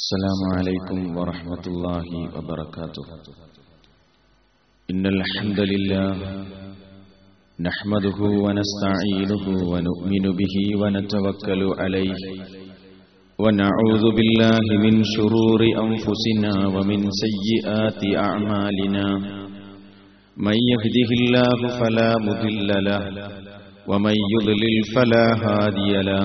[0.00, 2.06] السلام عليكم ورحمة الله
[2.36, 3.06] وبركاته.
[4.90, 6.12] إن الحمد لله
[7.60, 12.14] نحمده ونستعينه ونؤمن به ونتوكل عليه.
[13.38, 19.06] ونعوذ بالله من شرور أنفسنا ومن سيئات أعمالنا.
[20.36, 23.02] من يهده الله فلا مضل له
[23.88, 26.24] ومن يضلل فلا هادي له.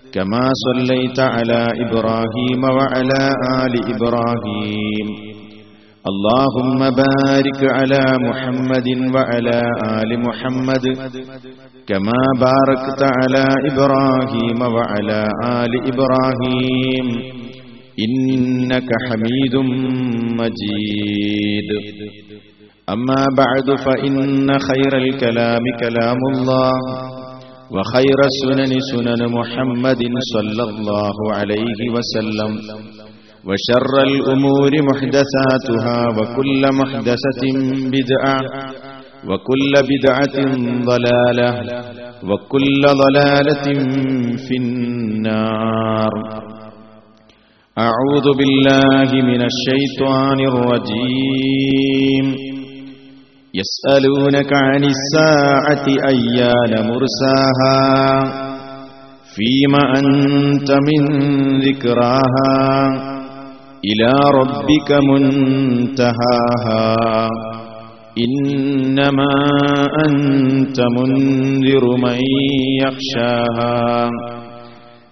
[0.14, 3.22] كما صليت على إبراهيم وعلى
[3.62, 5.08] آل إبراهيم
[6.10, 9.60] اللهم بارك على محمد وعلى
[10.00, 10.84] آل محمد
[11.86, 15.20] كما باركت على إبراهيم وعلى
[15.62, 17.06] آل إبراهيم
[18.04, 19.54] إنك حميد
[20.40, 21.68] مجيد
[22.94, 26.72] أما بعد فإن خير الكلام كلام الله
[27.75, 30.01] وخير السنن سنن محمد
[30.33, 32.51] صلى الله عليه وسلم.
[33.47, 37.43] وشر الأمور محدثاتها وكل محدثة
[37.95, 38.39] بدعة
[39.29, 40.37] وكل بدعة
[40.91, 41.51] ضلالة
[42.29, 43.67] وكل ضلالة
[44.47, 46.13] في النار.
[47.77, 52.25] أعوذ بالله من الشيطان الرجيم.
[53.53, 57.79] يسألونك عن الساعة أيان مرساها
[59.35, 61.01] فيما أنت من
[61.59, 62.55] ذكراها
[63.85, 66.95] إلى ربك منتهاها
[68.17, 69.33] إنما
[70.07, 72.19] أنت منذر من
[72.83, 74.09] يخشاها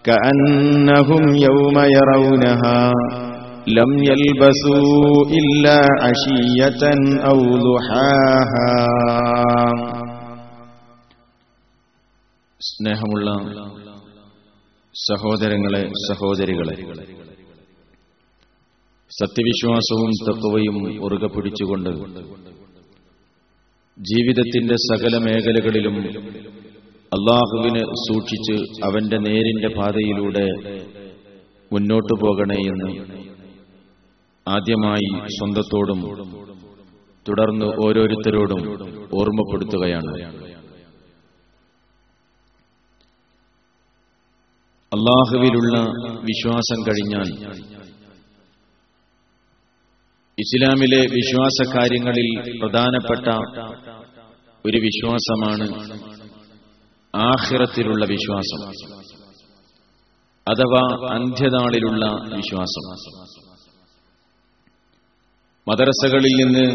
[0.03, 2.91] كأنهم يوم يرونها
[3.70, 6.82] لم يلبثوا إلا عشية
[7.24, 8.72] أو ضحاها
[12.60, 13.28] സ്നേഹമുള്ള
[14.94, 16.76] സഹോദരങ്ങളെ സഹോദരികളെ
[19.10, 21.90] സത്യവിശ്വാസവും തത്വയും ഉറുകെ പിടിച്ചുകൊണ്ട്
[23.98, 25.96] ജീവിതത്തിന്റെ സകല മേഖലകളിലും
[27.12, 28.56] അള്ളാഹുവിന് സൂക്ഷിച്ച്
[28.86, 30.46] അവന്റെ നേരിന്റെ പാതയിലൂടെ
[31.70, 32.90] മുന്നോട്ടു പോകണേ എന്ന്
[34.49, 36.01] ആദ്യമായി സ്വന്തത്തോടും
[37.25, 38.61] തുടർന്ന് ഓരോരുത്തരോടും
[39.13, 40.13] ഓർമ്മപ്പെടുത്തുകയാണ്.
[44.91, 45.75] അള്ളാഹുവിലുള്ള
[46.21, 47.29] വിശ്വാസം കഴിഞ്ഞാൽ
[50.37, 52.29] ഇസ്ലാമിലെ വിശ്വാസ കാര്യങ്ങളിൽ
[52.59, 53.27] പ്രധാനപ്പെട്ട
[54.65, 55.67] ഒരു വിശ്വാസമാണ്
[57.13, 58.61] ആഹിറത്തിലുള്ള വിശ്വാസം
[60.47, 60.83] അഥവാ
[61.15, 62.05] അന്ത്യനാളിലുള്ള
[62.35, 62.85] വിശ്വാസം.
[65.69, 66.65] മദ്രസകളിൽ നിന്ന്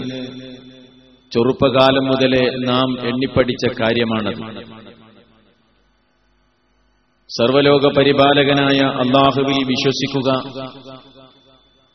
[1.32, 4.32] ചെറുപ്പകാലം മുതലേ നാം എണ്ണിപ്പടിച്ച കാര്യമാണ്
[7.30, 10.30] സർവലോക പരിപാലകനായ അള്ളാഹുവിൽ വിശ്വസിക്കുക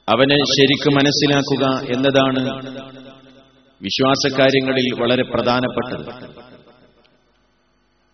[0.07, 1.65] അവനെ ശരിക്കും മനസ്സിലാക്കുക
[1.95, 2.41] എന്നതാണ്
[3.81, 6.09] വിശ്വാസകാര്യങ്ങളിൽ വളരെ പ്രധാനപ്പെട്ടത്.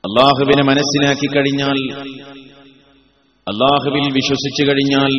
[0.03, 1.79] അള്ളാഹുവിനെ മനസ്സിലാക്കി കഴിഞ്ഞാൽ
[3.47, 5.13] അള്ളാഹുവിൽ വിശ്വസിച്ചു കഴിഞ്ഞാൽ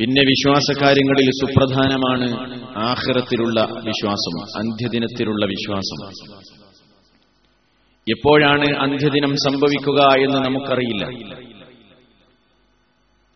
[0.00, 2.28] പിന്നെ വിശ്വാസകാര്യങ്ങളിൽ സുപ്രധാനമാണ്
[2.76, 6.00] ആഹ്റത്തിലുള്ള വിശ്വാസം അന്ത്യദിനത്തിലുള്ള വിശ്വാസം.
[8.10, 11.04] എപ്പോഴാണ് അന്ത്യദിനം സംഭവിക്കുക എന്ന് നമുക്കറിയില്ല.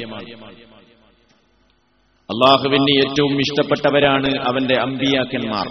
[2.30, 5.66] അള്ളാഹുവിന് ഏറ്റവും ഇഷ്ടപ്പെട്ടവരാണ് അവന്റെ അമ്പിയാക്കന്മാർ.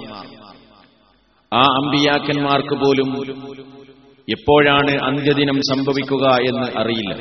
[1.54, 3.34] ആ അമ്പിയാക്കന്മാർക്ക് പോലും
[4.28, 7.14] എപ്പോഴാണ് അന്ത്യദിനം സംഭവിക്കുക എന്ന് അറിയില്ല.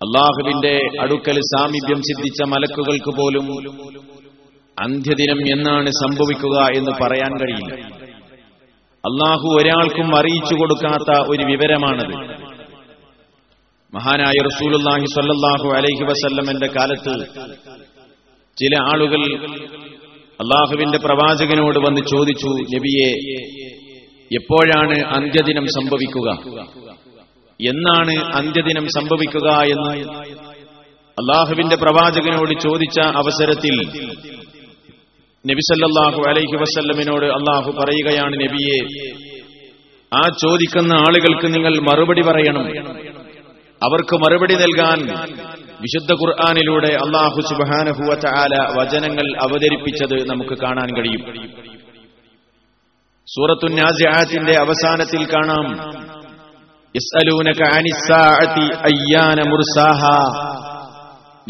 [0.00, 3.46] അള്ളാഹുവിന്റെ അടുക്കൽ സാമീപ്യം സിദ്ധിച്ച മലക്കുകൾക്ക് പോലും
[4.78, 7.74] അന്ത്യദിനം എന്നാണ് സംഭവിക്കുക എന്ന് പറയാൻ കഴിയില്ല.
[9.04, 12.14] അള്ളാഹു ഒരാൾക്കും അറിയിച്ചു കൊടുക്കാത്ത ഒരു വിവരമാണത്.
[13.92, 17.14] മഹാനായ റസൂലുല്ലാഹി സല്ലാഹു അലൈഹി വസല്ലമന്റെ കാലത്ത്
[18.56, 19.22] ചില ആളുകൾ
[20.40, 23.10] അള്ളാഹുവിന്റെ പ്രവാചകനോട് വന്ന് ചോദിച്ചു നബിയെ
[24.32, 26.28] എപ്പോഴാണ് അന്ത്യദിനം സംഭവിക്കുക?
[27.60, 30.04] എന്നാണ് അന്ത്യദിനം സംഭവിക്കുക എന്ന്
[31.18, 33.86] അള്ളാഹുവിന്റെ പ്രവാചകനോട് ചോദിച്ച അവസരത്തിൽ
[35.46, 38.78] നബിസല്ലാഹു അലൈഹി വസല്ലമിനോട് അള്ളാഹു പറയുകയാണ് നബിയെ
[40.14, 42.66] ആ ചോദിക്കുന്ന ആളുകൾക്ക് നിങ്ങൾ മറുപടി പറയണം.
[43.82, 44.98] അവർക്ക് മറുപടി നൽകാൻ
[45.80, 51.44] വിശുദ്ധ ഖുർആാനിലൂടെ അള്ളാഹു സുബാനഹുവ ചാല വചനങ്ങൾ അവതരിപ്പിച്ചത് നമുക്ക് കാണാൻ കഴിയും.
[53.26, 55.64] സൂറത്തുന്യാസിന്റെ അവസാനത്തിൽ കാണാം.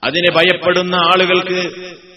[0.03, 1.71] അതിനെ ഭയപ്പെടുന്ന ആളുകൾക്ക്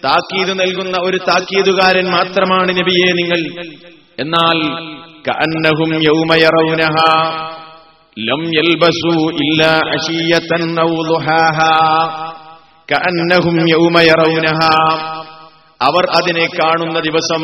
[0.05, 3.63] താക്കീത് നൽകുന്ന ഒരു താക്കീതുകാരൻ മാത്രമാണ് നബിയെ നിങ്ങൾ.
[4.19, 4.59] എന്നാൽ
[8.17, 8.43] ലം
[9.45, 10.63] ഇല്ലാ അശിയതൻ
[12.89, 14.71] കഅന്നഹും യൗമ യറൗനഹാ
[15.81, 17.43] അവർ അതിനെ കാണുന്ന ദിവസം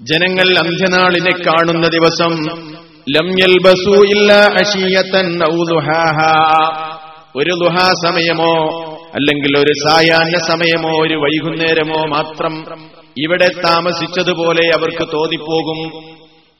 [0.00, 2.32] ജനങ്ങൾ അന്ത്യനാളിനെ കാണുന്ന ദിവസം
[3.16, 5.54] ലം യൽബസു ഇല്ലാ അശിയതൻ ഔ
[7.40, 8.54] ഒരു ദുഹാ സമയമോ
[9.14, 12.54] അല്ലെങ്കിൽ ഒരു സായാഹ്ന സമയമോ ഒരു വൈകുന്നേരമോ മാത്രം
[13.16, 15.80] ഇവിടെ താമസിച്ചതുപോലെ അവർക്ക് തോന്നിപ്പോകും.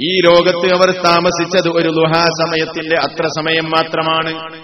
[0.01, 4.57] ഈ ലോകത്ത് അവർ താമസിച്ചത് ഒരു ദുഹാ സമയത്തിന്റെ അത്ര സമയം മാത്രമാണ്.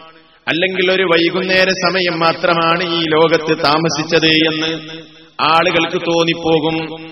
[0.48, 4.88] അല്ലെങ്കിൽ ഒരു വൈകുന്നേര സമയം മാത്രമാണ് ഈ ലോകത്ത് താമസിച്ചത് എന്ന്
[5.40, 7.06] ആളുകൾക്ക് തോന്നിപ്പോകും.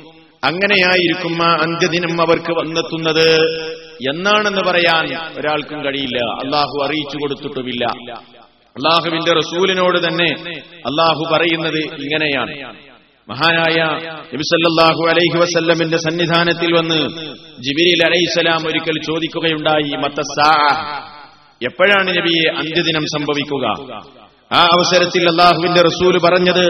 [0.44, 3.40] അങ്ങനെയായിരിക്കും ആ അന്ത്യദിനം അവർക്ക് വന്നെത്തുന്നത്.
[4.10, 6.18] എന്നാണെന്ന് പറയാൻ ഒരാൾക്കും കഴിയില്ല.
[6.18, 7.84] അള്ളാഹു അറിയിച്ചു കൊടുത്തിട്ടുമില്ല.
[8.68, 12.74] അള്ളാഹുവിന്റെ റസൂലിനോട് തന്നെ അള്ളാഹു പറയുന്നത് ഇങ്ങനെയാണ്.
[13.28, 13.78] മഹാനായ
[14.32, 17.00] നബിസല്ലാഹു അലൈഹി വസല്ലമിന്റെ സന്നിധാനത്തിൽ വന്ന്
[17.64, 19.90] ജിബിരിൽ അലൈഹിസ്സലാം ഒരിക്കൽ ചോദിക്കുകയുണ്ടായി
[21.60, 23.64] എപ്പോഴാണ് നബിയെ അന്ത്യദിനം സംഭവിക്കുക?
[24.50, 26.66] ആ അവസരത്തിൽ അള്ളാഹുവിന്റെ റസൂൽ പറഞ്ഞത്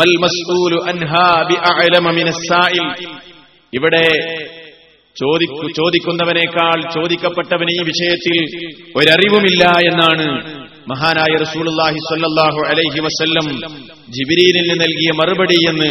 [0.00, 2.86] മൽ മസ്ഊലു അൻഹാ ബിഅഅലമ മിനസ്സായിൽ
[3.72, 4.06] ഇവിടെ
[5.76, 8.38] ചോദിക്കുന്നവനേക്കാൾ ചോദിക്കപ്പെട്ടവന് ഈ വിഷയത്തിൽ
[8.96, 10.26] ഒരറിവുമില്ല എന്നാണ്
[10.86, 13.46] മഹാനായ റസൂലുള്ളാഹി സ്വല്ലല്ലാഹു അലൈഹി വസല്ലം
[14.08, 15.90] ജിബിരീലിന് നൽകിയ മറുപടി എന്ന്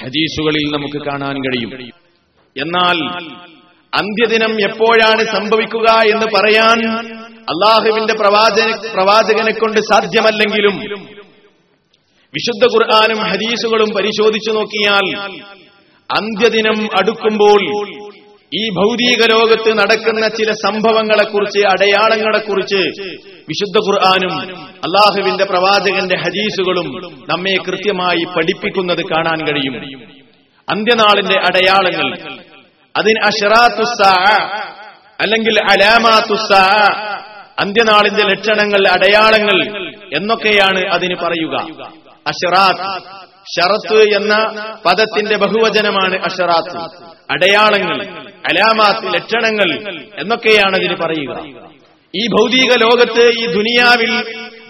[0.00, 1.70] ഹദീസുകളിൽ നമുക്ക് കാണാൻ കഴിയും.
[2.56, 2.96] എന്നാൽ
[3.92, 6.78] അന്ത്യദിനം എപ്പോഴാണ് സംഭവിക്കുക എന്ന് പറയാൻ
[7.52, 10.76] അള്ളാഹുവിന്റെ പ്രവാചക പ്രവാചകനെ കൊണ്ട് സാധ്യമല്ലെങ്കിലും
[12.34, 15.06] വിശുദ്ധ ഖുർആാനും ഹദീസുകളും പരിശോധിച്ചു നോക്കിയാൽ
[16.10, 17.60] അന്ത്യദിനം അടുക്കുമ്പോൾ
[18.54, 23.00] ഈ ഭൗതിക ലോകത്ത് നടക്കുന്ന ചില സംഭവങ്ങളെക്കുറിച്ച് അടയാളങ്ങളെക്കുറിച്ച്
[23.48, 26.86] വിശുദ്ധ ഖുർആാനും അള്ളാഹുവിന്റെ പ്രവാചകന്റെ ഹദീസുകളും
[27.28, 29.74] നമ്മെ കൃത്യമായി പഠിപ്പിക്കുന്നത് കാണാൻ കഴിയും.
[30.70, 32.18] അന്ത്യനാളിന്റെ അടയാളങ്ങൾ.
[32.96, 34.34] അതിന് അഷറാത്തുസാ
[35.20, 36.88] അല്ലെങ്കിൽ അലാമാത്തുസാ
[37.60, 41.82] അന്ത്യനാളിന്റെ ലക്ഷണങ്ങൾ അടയാളങ്ങൾ എന്നൊക്കെയാണ് അതിന് പറയുക.
[42.26, 43.02] അഷറാത്ത്
[43.56, 44.36] ഷറത്ത് എന്ന
[44.86, 47.04] പദത്തിന്റെ ബഹുവചനമാണ് അഷറാത്ത്.
[47.30, 48.33] അടയാളങ്ങൾ.
[48.46, 51.64] അലാമാത്ത് ലക്ഷണങ്ങൾ എന്നൊക്കെയാണ് അതിന് പറയുക.
[52.16, 54.12] ഈ ഭൗതിക ലോകത്ത് ഈ ദുനിയാവിൽ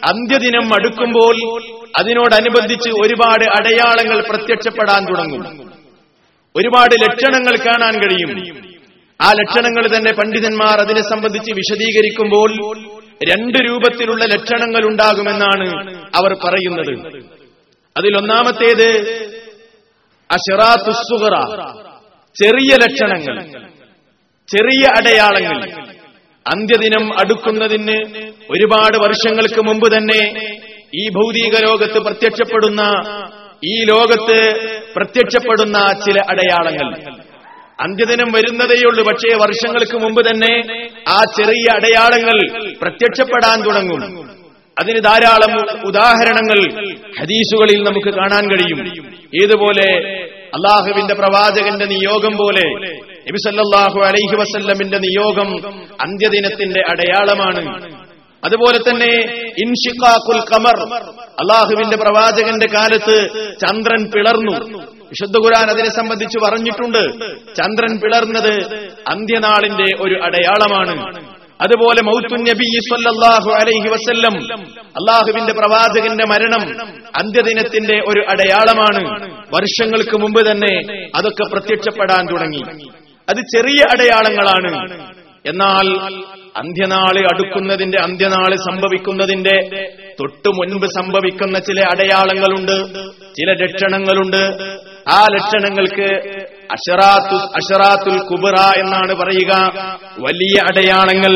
[0.05, 1.63] അന്ത്യദിനം അടുക്കുമ്പോൾ
[1.99, 5.71] അതിനോടനുബന്ധിച്ച് ഒരുപാട് അടയാളങ്ങൾ പ്രത്യക്ഷപ്പെടാൻ തുടങ്ങും.
[6.57, 8.57] ഒരുപാട് ലക്ഷണങ്ങൾ കാണാൻ കഴിയും.
[9.21, 12.79] ആ ലക്ഷണങ്ങൾ തന്നെ പണ്ഡിതന്മാർ അതിനെ സംബന്ധിച്ച് വിശദീകരിക്കുമ്പോൾ
[13.31, 17.25] രണ്ട് രൂപത്തിലുള്ള ലക്ഷണങ്ങൾ ഉണ്ടാകുമെന്നാണ് അവർ പറയുന്നത്.
[17.97, 18.91] അതിലൊന്നാമത്തേത്
[20.31, 21.35] അഷറാത്തുസുഹറ
[22.43, 23.43] ചെറിയ ലക്ഷണങ്ങൾ
[24.49, 25.71] ചെറിയ അടയാളങ്ങൾ.
[26.47, 30.57] അന്ത്യദിനം അടുക്കുന്നതിന് ഒരുപാട് വർഷങ്ങൾക്ക് മുമ്പ് തന്നെ
[30.95, 32.83] ഈ ഭൗതിക ലോകത്ത് പ്രത്യക്ഷപ്പെടുന്ന
[33.65, 34.39] ഈ ലോകത്ത്
[34.97, 37.13] പ്രത്യക്ഷപ്പെടുന്ന ചില അടയാളങ്ങൾ.
[37.81, 44.31] അന്ത്യദിനം വരുന്നതേയുള്ളൂ പക്ഷേ വർഷങ്ങൾക്ക് മുമ്പ് തന്നെ ആ ചെറിയ അടയാളങ്ങൾ പ്രത്യക്ഷപ്പെടാൻ തുടങ്ങും.
[44.81, 46.59] അതിന് ധാരാളം ഉദാഹരണങ്ങൾ
[47.21, 49.07] ഹദീസുകളിൽ നമുക്ക് കാണാൻ കഴിയും.
[49.43, 49.89] ഏതുപോലെ
[50.55, 52.89] അള്ളാഹുവിന്റെ പ്രവാചകന്റെ നിയോഗം പോലെ
[53.29, 55.51] നബിസല്ലാഹു അലൈഹി വസല്ലമിന്റെ നിയോഗം
[56.01, 57.95] അന്ത്യദിനത്തിന്റെ അടയാളമാണ്.
[58.45, 59.13] അതുപോലെ തന്നെ
[59.65, 63.29] ഇൻഷിഖാഖുൽ കമർ അള്ളാഹുവിന്റെ പ്രവാചകന്റെ കാലത്ത്
[63.61, 64.79] ചന്ദ്രൻ പിളർന്നു.
[64.83, 67.03] വിശുദ്ധ ഖുരാൻ അതിനെ സംബന്ധിച്ച് പറഞ്ഞിട്ടുണ്ട്.
[67.55, 68.55] ചന്ദ്രൻ പിളർന്നത്
[69.09, 71.34] അന്ത്യനാളിന്റെ ഒരു അടയാളമാണ്.
[71.61, 74.53] അതുപോലെ മൗത്തു നബി സല്ലല്ലാഹു അലൈഹി വസല്ലം
[74.87, 79.31] അള്ളാഹുവിന്റെ പ്രവാചകന്റെ മരണം അന്ത്യദിനത്തിന്റെ ഒരു അടയാളമാണ്.
[79.55, 82.63] വർഷങ്ങൾക്ക് മുമ്പ് തന്നെ അതൊക്കെ പ്രത്യക്ഷപ്പെടാൻ തുടങ്ങി.
[83.29, 84.93] അത് ചെറിയ അടയാളങ്ങളാണ്.
[85.47, 85.87] എന്നാൽ
[86.57, 89.87] അന്ത്യനാൾ അടുക്കുന്നതിന്റെ അന്ത്യനാൾ സംഭവിക്കുന്നതിന്റെ
[90.21, 92.95] തൊട്ടു മുൻപ് സംഭവിക്കുന്ന ചില അടയാളങ്ങളുണ്ട്
[93.35, 94.63] ചില ലക്ഷണങ്ങളുണ്ട്.
[95.09, 96.09] ആ ലക്ഷണങ്ങൾക്ക്
[96.73, 99.53] അഷറാത്തു അഷറാത്തുൽ കുബറ എന്നാണ് പറയുക.
[100.19, 101.35] വലിയ അടയാളങ്ങൾ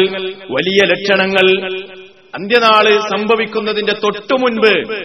[0.50, 1.66] വലിയ ലക്ഷണങ്ങൾ
[2.34, 5.02] അന്ത്യനാൾ സംഭവിക്കുന്നതിന്റെ തൊട്ടു മുൻപ്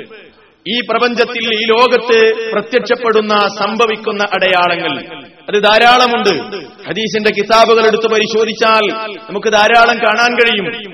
[0.68, 5.18] ഈ പ്രപഞ്ചത്തിൽ ഈ ലോകത്ത് പ്രത്യക്ഷപ്പെടുന്ന സംഭവിക്കുന്ന അടയാളങ്ങൾ.
[5.22, 6.58] അത് ധാരാളമുണ്ട്.
[6.90, 8.92] ഹദീസിന്റെ കിതാബുകൾ എടുത്തു പരിശോധിച്ചാൽ
[9.30, 10.94] നമുക്ക് ധാരാളം കാണാൻ കഴിയും.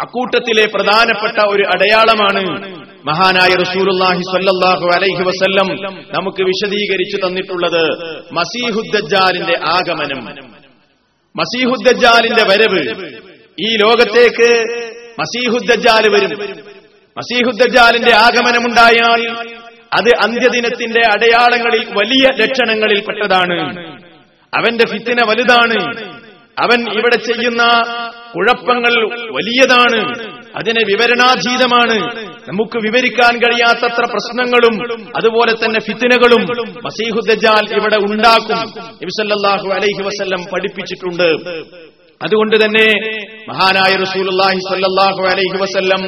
[0.00, 7.88] അക്കൂട്ടത്തിലെ പ്രധാനപ്പെട്ട ഒരു അടയാളമാണ് മഹാനായ റസൂലുള്ളാഹി സ്വല്ലല്ലാഹു അലൈഹി വസല്ലം നമുക്ക് വിശദീകരിച്ചു തന്നിട്ടുള്ളത്
[8.32, 10.24] മസീഹുദ്ദജാലിന്റെ ആഗമനം.
[11.36, 13.08] മസീഹുദ്ദജാലിന്റെ വരവ്.
[13.60, 14.64] ഈ ലോകത്തേക്ക്
[15.18, 16.48] മസീഹുദ്ദജാൽ വരും.
[17.18, 19.30] മസീഹുദ്ദജാലിന്റെ ആഗമനമുണ്ടായാൽ
[19.94, 23.78] അത് അന്ത്യദിനത്തിന്റെ അടയാളങ്ങളിൽ വലിയ ലക്ഷണങ്ങളിൽ പെട്ടതാണ്
[24.58, 26.08] അവന്റെ ഫിത്തിന വലുതാണ്.
[26.58, 27.62] അവൻ ഇവിടെ ചെയ്യുന്ന
[28.36, 30.39] കുഴപ്പങ്ങൾ വലിയതാണ്.
[30.56, 31.98] അതിന് വിവരണാതീതമാണ്.
[32.48, 34.74] നമുക്ക് വിവരിക്കാൻ കഴിയാത്തത്ര പ്രശ്നങ്ങളും
[35.16, 36.42] അതുപോലെ തന്നെ ഫിത്തിനകളും
[36.84, 38.58] മസീഹുദ്ജാൽ ഇവിടെ ഉണ്ടാക്കും.
[39.02, 41.28] നബിസല്ലാഹു അലൈഹി വസ്ല്ലം പഠിപ്പിച്ചിട്ടുണ്ട്.
[42.22, 42.86] അതുകൊണ്ട് തന്നെ
[43.48, 46.02] മഹാനായ റസൂലുള്ളാഹി സ്വല്ലല്ലാഹു അലൈഹി വസല്ലം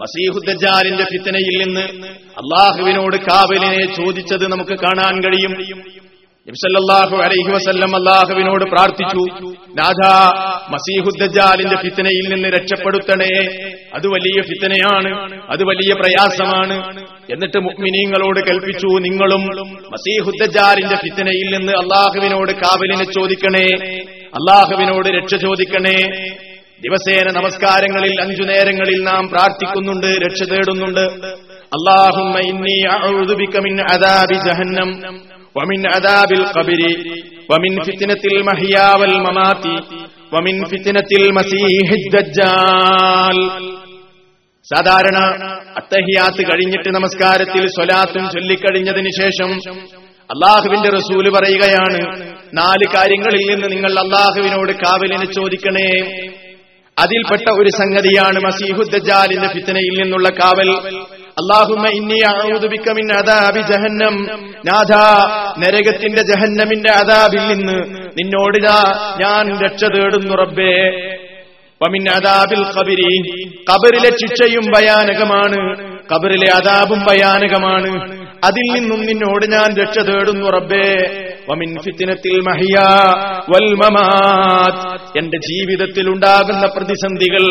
[0.00, 2.06] മസീഹുദ്ദജാലിന്റെ ഫിത്തനയിൽ നിന്ന്
[2.40, 5.52] അള്ളാഹുവിനോട് കാവലിനെ ചോദിച്ചത് നമുക്ക് കാണാൻ കഴിയും.
[6.48, 9.46] നബിസല്ലാഹു അലൈഹി വസല്ലം അള്ളാഹുവിനോട് പ്രാർത്ഥിച്ചു.
[9.68, 10.06] നാഥ
[10.70, 13.46] മസീഹുദ്ദജാലിന്റെ ഫിത്തനയിൽ നിന്ന് രക്ഷപ്പെടുത്തണേ.
[13.94, 17.00] അത് വലിയ ഫിത്തനയാണ് അത് വലിയ പ്രയാസമാണ്.
[17.32, 19.42] എന്നിട്ട് മുഅ്മിനീങ്ങളോട് കൽപ്പിച്ചു നിങ്ങളും
[19.92, 23.66] മസീഹുദ്ദജാലിന്റെ ഫിത്തനയിൽ നിന്ന് അള്ളാഹുവിനോട് കാവലിനെ ചോദിക്കണേ.
[24.26, 26.24] അള്ളാഹുവിനോട് രക്ഷ ചോദിക്കണേ.
[26.80, 31.00] ദിവസേന നമസ്കാരങ്ങളിൽ അഞ്ചു നേരങ്ങളിൽ നാം പ്രാർത്ഥിക്കുന്നുണ്ട് രക്ഷ തേടുന്നുണ്ട്.
[31.76, 32.38] അള്ളാഹുമ്മ
[35.58, 36.92] വമിൻ അദാബിൽ കബിരി
[37.50, 39.74] വമിൻ ഫിത്തിനത്തിൽ മഹിയാവൽ മമാത്തി
[40.34, 41.30] വമിൻ ഫിത്തിനത്തിൽ
[42.14, 43.38] ദജ്ജാൽ
[44.62, 45.18] സാധാരണ
[45.76, 49.50] അത്തഹിയാത്ത് കഴിഞ്ഞിട്ട് നമസ്കാരത്തിൽ സ്വലാത്തും ചൊല്ലിക്കഴിഞ്ഞതിന് ശേഷം
[50.32, 52.00] അള്ളാഹുവിന്റെ റസൂൽ പറയുകയാണ്
[52.54, 55.90] നാല് കാര്യങ്ങളിൽ നിന്ന് നിങ്ങൾ അള്ളാഹുവിനോട് കാവലിനെ ചോദിക്കണേ.
[56.98, 60.70] അതിൽപ്പെട്ട ഒരു സംഗതിയാണ് മസീഹുദ്ദജാലിന്റെ ഫിത്തനയിൽ നിന്നുള്ള കാവൽ.
[63.60, 64.26] ജഹന്നം.
[65.58, 67.82] നരകത്തിന്റെ ജഹന്നമിന്റെ അതാബിൽ നിന്ന്
[68.18, 68.62] നിന്നോട്
[69.20, 70.90] ഞാൻ രക്ഷ തേടുന്നു റബ്ബേ.
[71.82, 73.28] വമിൻ അദാബിൽ ഖബരി.
[73.70, 75.90] ഖബറിലെ ശിക്ഷയും ഭയാനകമാണ്.
[76.14, 78.26] കബറിലെ അതാബും ഭയാനകമാണ്.
[78.44, 80.94] അതിൽ നിന്നും നിന്നോട് ഞാൻ രക്ഷ തേടുന്നു റബ്ബേ.
[85.18, 87.44] എന്റെ ജീവിതത്തിൽ ഉണ്ടാകുന്ന പ്രതിസന്ധികൾ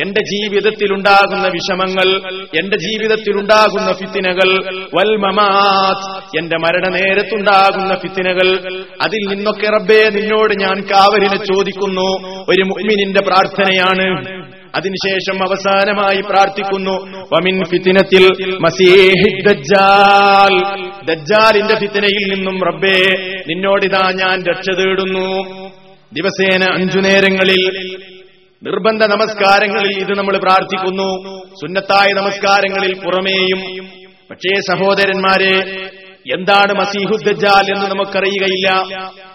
[0.00, 4.64] എന്റെ ജീവിതത്തിൽ ഉണ്ടാകുന്ന വിഷമങ്ങൾ എന്റെ ജീവിതത്തിൽ ഉണ്ടാകുന്ന ഫിത്തിനകൾ
[4.94, 8.58] വൽമമാത് എന്റെ മരണനേരത്തുണ്ടാകുന്ന ഫിത്തിനകൾ
[9.02, 12.28] അതിൽ നിന്നൊക്കെ റബ്ബേ നിന്നോട് ഞാൻ കാവലിനെ ചോദിക്കുന്നു.
[12.48, 14.57] ഒരു മുഅ്മിനിന്റെ പ്രാർത്ഥനയാണ്.
[14.74, 17.18] അതിനുശേഷം അവസാനമായി പ്രാർത്ഥിക്കുന്നു.
[17.32, 18.28] വമിൻ ഫിത്തിനത്തിൽ
[21.06, 23.04] ദജ്ജാലിന്റെ ഫിത്തിനയിൽ നിന്നും റബ്ബേ
[23.48, 25.42] നിന്നോടിതാ ഞാൻ രക്ഷ തേടുന്നു.
[26.12, 27.96] ദിവസേന അഞ്ചു നേരങ്ങളിൽ
[28.62, 31.38] നിർബന്ധ നമസ്കാരങ്ങളിൽ ഇത് നമ്മൾ പ്രാർത്ഥിക്കുന്നു.
[31.50, 33.86] സുന്നത്തായ നമസ്കാരങ്ങളിൽ പുറമേയും.
[34.30, 35.56] പക്ഷേ സഹോദരന്മാരെ
[36.34, 38.68] എന്താണ് മസീഹുദ്ദജാൽ എന്ന് നമുക്കറിയുകയില്ല.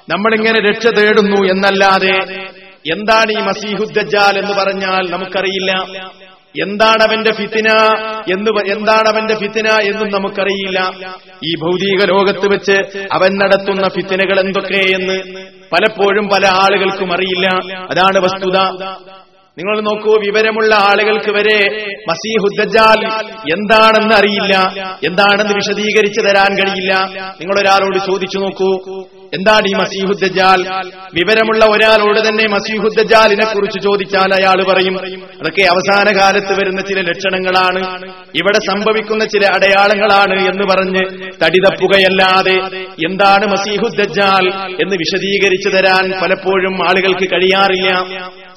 [0.09, 2.19] നമ്മളിങ്ങനെ രക്ഷ തേടുന്നു എന്നല്ലാതെ
[2.91, 5.71] എന്താണ് ഈ മസീഹുദ്ദജാൽ എന്ന് പറഞ്ഞാൽ നമുക്കറിയില്ല.
[6.61, 7.69] എന്താണ് അവന്റെ ഫിത്തിന
[8.33, 10.93] എന്ന് എന്താണ് അവന്റെ ഫിത്തിന എന്നും നമുക്കറിയില്ല.
[11.43, 15.19] ഈ ഭൗതിക ലോകത്ത് വെച്ച് അവൻ നടത്തുന്ന ഫിത്തിനകൾ എന്തൊക്കെയെന്ന്
[15.73, 17.47] പലപ്പോഴും പല ആളുകൾക്കും അറിയില്ല.
[17.91, 18.57] അതാണ് വസ്തുത.
[19.57, 23.07] നിങ്ങൾ നോക്കൂ വിവരമുള്ള ആളുകൾക്ക് വരെ മസീഹുദ്ദജാൽ
[23.53, 24.57] എന്താണെന്ന് അറിയില്ല.
[25.05, 26.93] എന്താണെന്ന് വിശദീകരിച്ചു തരാൻ കഴിയില്ല.
[27.41, 29.03] നിങ്ങളൊരാളോട് ചോദിച്ചു നോക്കൂ.
[29.33, 30.89] എന്താണ് ഈ മസീഹുദ്ദജാൽ?
[31.13, 35.15] വിവരമുള്ള ഒരാളോട് തന്നെ മസീഹുദ്ദജാലിനെ കുറിച്ച് ചോദിച്ചാൽ അയാൾ പറയും.
[35.15, 38.11] അതൊക്കെ അവസാന കാലത്ത് വരുന്ന ചില ലക്ഷണങ്ങളാണ്.
[38.35, 47.89] ഇവിടെ സംഭവിക്കുന്ന ചില അടയാളങ്ങളാണ് എന്ന് പറഞ്ഞ് തടിതപ്പുകയല്ലാതെ എന്താണ് മസീഹുദ്ദജാൽ എന്ന് വിശദീകരിച്ചു തരാൻ പലപ്പോഴും ആളുകൾക്ക് കഴിയാറില്ല.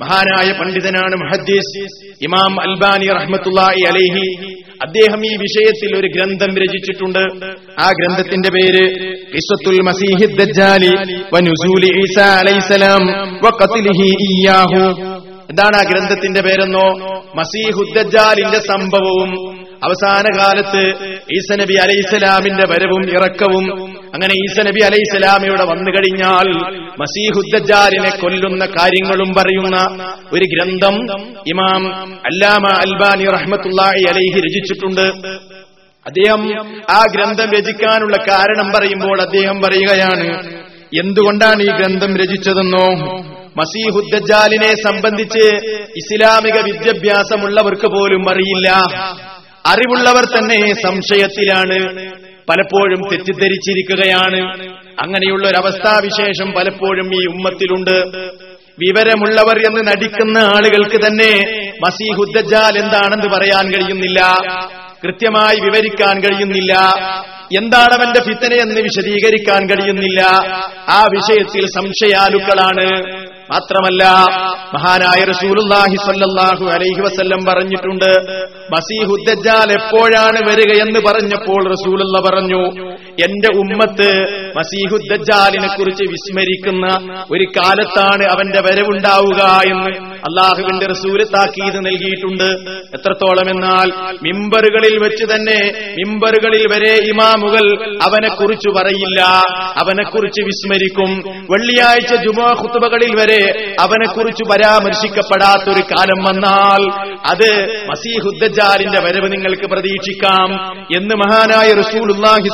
[0.02, 4.56] മഹാനായ പണ്ഡിതനാണ് മഹദ്ദീസ് ഇമാം അൽബാനി റഹ്മത്തുള്ളാഹി അലൈഹി.
[4.82, 7.20] അദ്ദേഹം ഈ വിഷയത്തിൽ ഒരു ഗ്രന്ഥം രചിച്ചിട്ടുണ്ട്.
[7.82, 9.14] ആ ഗ്രന്ഥത്തിന്റെ പേര്
[10.26, 11.16] ദജ്ജാലി
[14.06, 14.90] ഇയ്യാഹു.
[15.50, 16.88] എന്താണ് ആ ഗ്രന്ഥത്തിന്റെ പേരെന്നോ?
[17.36, 20.84] മസീഹുദ്ദജാലിന്റെ സംഭവവും അവസാന കാലത്ത്
[21.38, 23.66] ഈസ നബി അലൈഹിസ്സലാമിന്റെ വരവും ഇറക്കവും
[24.14, 26.48] അങ്ങനെ ഈസ നബി അലൈഹിസ്സലാമിയുടെ വന്നു കഴിഞ്ഞാൽ
[27.02, 29.78] മസീഹുദ്ദജാലിനെ കൊല്ലുന്ന കാര്യങ്ങളും പറയുന്ന
[30.34, 30.96] ഒരു ഗ്രന്ഥം
[31.48, 31.84] ഇമാം
[32.26, 35.06] അല്ലാമ അൽബാനി റഹ്മത്തുള്ളാഹി അലൈഹി രചിച്ചിട്ടുണ്ട്.
[36.06, 36.42] അദ്ദേഹം
[36.90, 40.28] ആ ഗ്രന്ഥം രചിക്കാനുള്ള കാരണം പറയുമ്പോൾ അദ്ദേഹം പറയുകയാണ്
[41.00, 42.88] എന്തുകൊണ്ടാണ് ഈ ഗ്രന്ഥം രചിച്ചതെന്നോ?
[43.58, 45.46] മസീഹുദ്ദജാലിനെ സംബന്ധിച്ച്
[46.02, 48.70] ഇസ്ലാമിക വിദ്യാഭ്യാസമുള്ളവർക്ക് പോലും അറിയില്ല.
[49.66, 52.10] അറിവുള്ളവർ തന്നെ സംശയത്തിലാണ്.
[52.50, 54.70] പലപ്പോഴും തെറ്റിദ്ധരിച്ചിരിക്കുകയാണ്.
[55.04, 58.18] അങ്ങനെയുള്ള ഒരു അവസ്ഥാവിശേഷം പലപ്പോഴും ഈ ഉമ്മത്തിലുണ്ട്.
[58.80, 64.36] വിവരമുള്ളവർ എന്ന് നടിക്കുന്ന ആളുകൾക്ക് തന്നെ മസീഹുദ്ദജാൽ എന്താണെന്ന് പറയാൻ കഴിയുന്നില്ല.
[65.04, 66.74] കൃത്യമായി വിവരിക്കാൻ കഴിയുന്നില്ല.
[67.58, 70.22] എന്താണ് അവന്റെ ഫിത്തനെ എന്ന് വിശദീകരിക്കാൻ കഴിയുന്നില്ല.
[70.90, 73.19] ആ വിഷയത്തിൽ സംശയാലുക്കളാണ്.
[73.50, 74.04] മാത്രമല്ല
[74.74, 78.10] മഹാനായ റസൂലുല്ലാഹി സല്ലല്ലാഹു അലൈഹി വസല്ലം പറഞ്ഞിട്ടുണ്ട്
[78.74, 82.62] മസീഹുദ്ദജാൽ എപ്പോഴാണ് വരികയെന്ന് പറഞ്ഞപ്പോൾ റസൂലുള്ള പറഞ്ഞു
[83.26, 84.10] എന്റെ ഉമ്മത്ത്
[84.58, 86.86] മസീഹുദ്ദജാലിനെ കുറിച്ച് വിസ്മരിക്കുന്ന
[87.32, 89.92] ഒരു കാലത്താണ് അവന്റെ വരവുണ്ടാവുക എന്ന്
[90.28, 92.50] അള്ളാഹുവിന്റെ റസൂൽ താക്കീത് നൽകിയിട്ടുണ്ട്.
[92.96, 93.88] എത്രത്തോളം എന്നാൽ
[94.24, 95.60] മിമ്പറുകളിൽ വെച്ച് തന്നെ
[96.00, 97.66] മിമ്പറുകളിൽ വരെ ഇമാമുകൾ
[98.04, 99.22] അവനെ കുറിച്ച് പറയില്ല
[99.78, 101.12] അവനെ കുറിച്ച് വിസ്മരിക്കും.
[101.52, 103.42] വെള്ളിയാഴ്ച ജുമാ ഹുത്തുബകളിൽ വരെ
[103.80, 106.82] അവനെ കുറിച്ച് പരാമർശിക്കപ്പെടാത്തൊരു കാലം വന്നാൽ
[107.26, 107.50] അത്
[107.90, 110.50] മസീഹുദ്ദജാലിന്റെ വരവ് നിങ്ങൾക്ക് പ്രതീക്ഷിക്കാം
[110.98, 112.50] എന്ന് മഹാനായ റസൂലുള്ളാഹി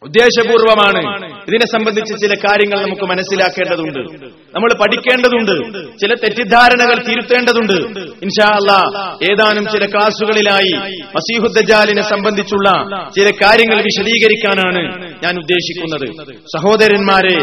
[0.04, 1.26] ഉദ്ദേശപൂർവമാണ്.
[1.26, 4.26] ഇതിനെ സംബന്ധിച്ച് ചില കാര്യങ്ങൾ നമുക്ക് മനസ്സിലാക്കേണ്ടതുണ്ട്.
[4.56, 5.88] നമ്മൾ പഠിക്കേണ്ടതുണ്ട്.
[6.00, 8.00] ചില തെറ്റിദ്ധാരണകൾ തിരുത്തേണ്ടതുണ്ട്.
[8.00, 8.72] ഇൻഷാ അല്ല
[9.32, 12.70] ഏതാനും ചില ക്ലാസുകളിലായി മസീഹുദ്ദജാലിനെ സംബന്ധിച്ചുള്ള
[13.18, 16.36] ചില കാര്യങ്ങൾ വിശദീകരിക്കാനാണ് ഞാൻ ഉദ്ദേശിക്കുന്നത്.
[16.58, 17.40] സഹോദരന്മാരെ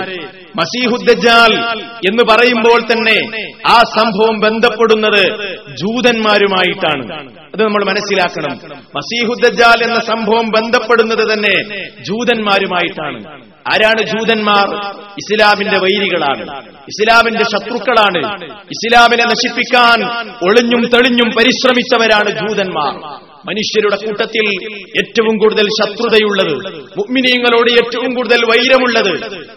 [0.57, 1.76] മസീഹുദ്ദജാൽ
[2.09, 7.28] എന്ന് പറയുമ്പോൾ തന്നെ ആ സംഭവം ബന്ധപ്പെടുന്നത് ജൂതന്മാരുമായിട്ടാണ്.
[7.28, 8.78] അത് നമ്മൾ മനസ്സിലാക്കണം.
[8.97, 13.25] മസീഹുദ്ദജാൽ എന്ന സംഭവം ബന്ധപ്പെടുന്നത് തന്നെ ജൂതന്മാരുമായിട്ടാണ്.
[13.73, 14.95] ആരാണ് ജൂതന്മാർ?
[15.11, 16.59] ഇസ്ലാമിന്റെ വൈരികളാണ്.
[16.66, 18.45] ഇസ്ലാമിന്റെ ശത്രുക്കളാണ്.
[18.45, 23.29] ഇസ്ലാമിനെ നശിപ്പിക്കാൻ ഒളിഞ്ഞും തെളിഞ്ഞും പരിശ്രമിച്ചവരാണ് ജൂതന്മാർ.
[23.47, 24.47] മനുഷ്യരുടെ കൂട്ടത്തിൽ
[25.00, 26.55] ഏറ്റവും കൂടുതൽ ശത്രുതയുള്ളത്
[26.99, 29.13] മുഗ്മിനീങ്ങളോട് ഏറ്റവും കൂടുതൽ വൈരമുള്ളത്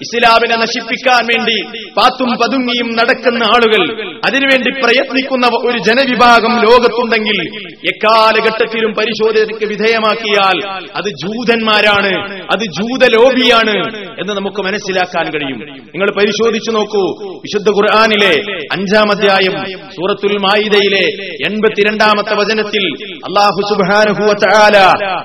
[0.06, 1.58] ഇസ്ലാമിനെ നശിപ്പിക്കാൻ വേണ്ടി
[1.98, 3.84] പാത്തും പതുങ്ങിയും നടക്കുന്ന ആളുകൾ
[4.28, 7.40] അതിനുവേണ്ടി പ്രയത്നിക്കുന്ന ഒരു ജനവിഭാഗം ലോകത്തുണ്ടെങ്കിൽ
[7.88, 10.58] എക്കാലഘട്ടത്തിലും പരിശോധനയ്ക്ക് വിധേയമാക്കിയാൽ
[10.96, 12.14] അത് ജൂതന്മാരാണ്
[12.54, 13.76] അത് ജൂതലോബിയാണ്
[14.22, 15.60] എന്ന് നമുക്ക് മനസ്സിലാക്കാൻ കഴിയും.
[15.86, 17.04] നിങ്ങൾ പരിശോധിച്ചു നോക്കൂ.
[17.36, 18.34] വിശുദ്ധ ഖുർആാനിലെ
[18.72, 19.56] അഞ്ചാം അധ്യായം
[19.90, 21.04] സൂറത്തുൽ മായിദയിലെ
[21.50, 24.78] എൺപത്തിരണ്ടാമത്തെ വചനത്തിൽ അള്ളാഹു സുബാനുഹുവ ചാല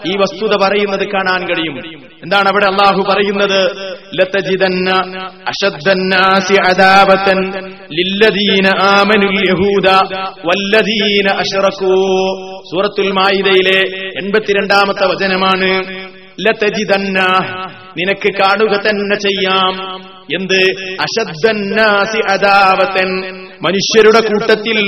[0.07, 2.09] ഈ വസ്തുത പറയുന്നത് കാണാൻ കഴിയും.
[2.23, 3.71] എന്താണ് അവിടെ അള്ളാഹു പറയുന്നത്?
[12.71, 13.81] സൂറത്തുൽ മായിദയിലെ
[14.23, 15.85] എൺപത്തിരണ്ടാമത്തെ വചനമാണ്
[17.99, 20.01] നിനക്ക് കാണുക തന്നെ ചെയ്യാം.
[20.35, 20.61] എന്ത്?
[21.01, 23.39] അശബ്ദന്നാസി അദാവത്തൻ.
[23.63, 24.79] മനുഷ്യരുടെ കൂട്ടത്തിൽ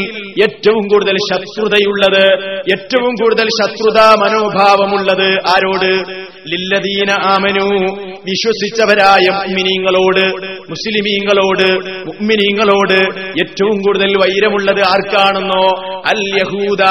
[0.42, 2.24] ഏറ്റവും കൂടുതൽ ശത്രുതയുള്ളത്
[2.72, 6.20] ഏറ്റവും കൂടുതൽ ശത്രുതാ മനോഭാവമുള്ളത് ആരോട്?
[6.48, 7.92] ലില്ലദീന ആമനു.
[8.24, 11.68] വിശ്വസിച്ചവരായ മുഅ്മിനീങ്ങളോട് മുസ്ലിമീങ്ങളോട്
[12.06, 12.98] മുഅ്മിനീങ്ങളോട്
[13.40, 15.64] ഏറ്റവും കൂടുതൽ വൈരമുള്ളത് ആർക്കാണെന്നോ?
[16.06, 16.82] അൽ യഹൂദ.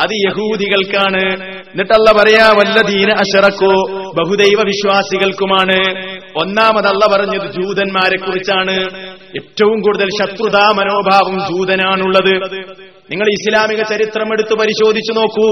[0.00, 1.58] അത് യഹൂദികൾക്കാണ്.
[1.68, 8.76] എന്നിട്ടല്ല പറയാ വല്ലദീന അഷറക്കോ ബഹുദൈവ വിശ്വാസികൾക്കുമാണ് ഒന്നാമതല്ല പറഞ്ഞത് ജൂതന്മാരെ കുറിച്ചാണ്
[9.38, 12.34] ഏറ്റവും കൂടുതൽ ശത്രുതാ മനോഭാവം ജൂതനാണുള്ളത്.
[13.10, 15.48] നിങ്ങൾ ഇസ്ലാമിക ചരിത്രം എടുത്തു പരിശോധിച്ചു നോക്കൂ.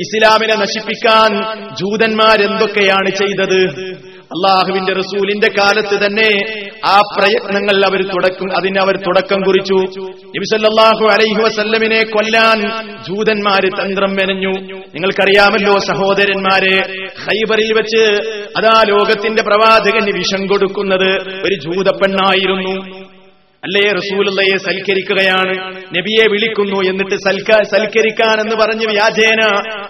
[0.00, 1.30] ഇസ്ലാമിനെ നശിപ്പിക്കാൻ
[1.74, 3.60] ജൂതന്മാരെന്തൊക്കെയാണ് ചെയ്തത്?
[4.24, 6.28] അള്ളാഹുവിന്റെ റസൂലിന്റെ കാലത്ത് തന്നെ
[6.86, 10.00] ആ പ്രയത്നങ്ങൾ അവർ തുടക്കം അതിന് അവർ തുടക്കം കുറിച്ചു.
[10.26, 12.60] നബിസല്ലാഹു അലൈഹി വസല്ലമിനെ കൊല്ലാൻ
[13.08, 14.54] ജൂതന്മാര് തന്ത്രം മെനഞ്ഞു.
[14.94, 16.76] നിങ്ങൾക്കറിയാമല്ലോ സഹോദരന്മാരെ
[17.24, 18.04] ഹൈബറിൽ വെച്ച്
[18.56, 21.10] അതാ ലോകത്തിന്റെ പ്രവാചകന് വിഷം കൊടുക്കുന്നത്
[21.46, 23.03] ഒരു ജൂതപ്പെണ്ണായിരുന്നു
[23.64, 25.54] അല്ലേ റസൂലുള്ളയെ സൽക്കരിക്കുകയാണ്?
[25.96, 29.42] നബിയെ വിളിക്കുന്നു എന്നിട്ട് സൽക്ക സൽക്കരിക്കാൻ എന്ന് പറഞ്ഞ് വ്യാജേന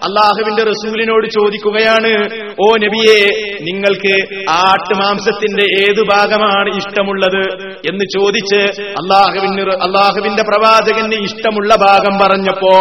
[0.07, 2.11] അള്ളാഹുവിന്റെ റസൂലിനോട് ചോദിക്കുകയാണ്
[2.59, 3.19] ഓ നബിയെ
[3.61, 4.13] നിങ്ങൾക്ക്
[4.51, 7.43] ആട്ടുമാംസത്തിന്റെ ഏതു ഭാഗമാണ് ഇഷ്ടമുള്ളത്?
[7.89, 8.61] എന്ന് ചോദിച്ച്
[9.01, 12.73] അള്ളാഹുവിന് അള്ളാഹുവിന്റെ പ്രവാചകന് ഇഷ്ടമുള്ള ഭാഗം പറഞ്ഞപ്പോ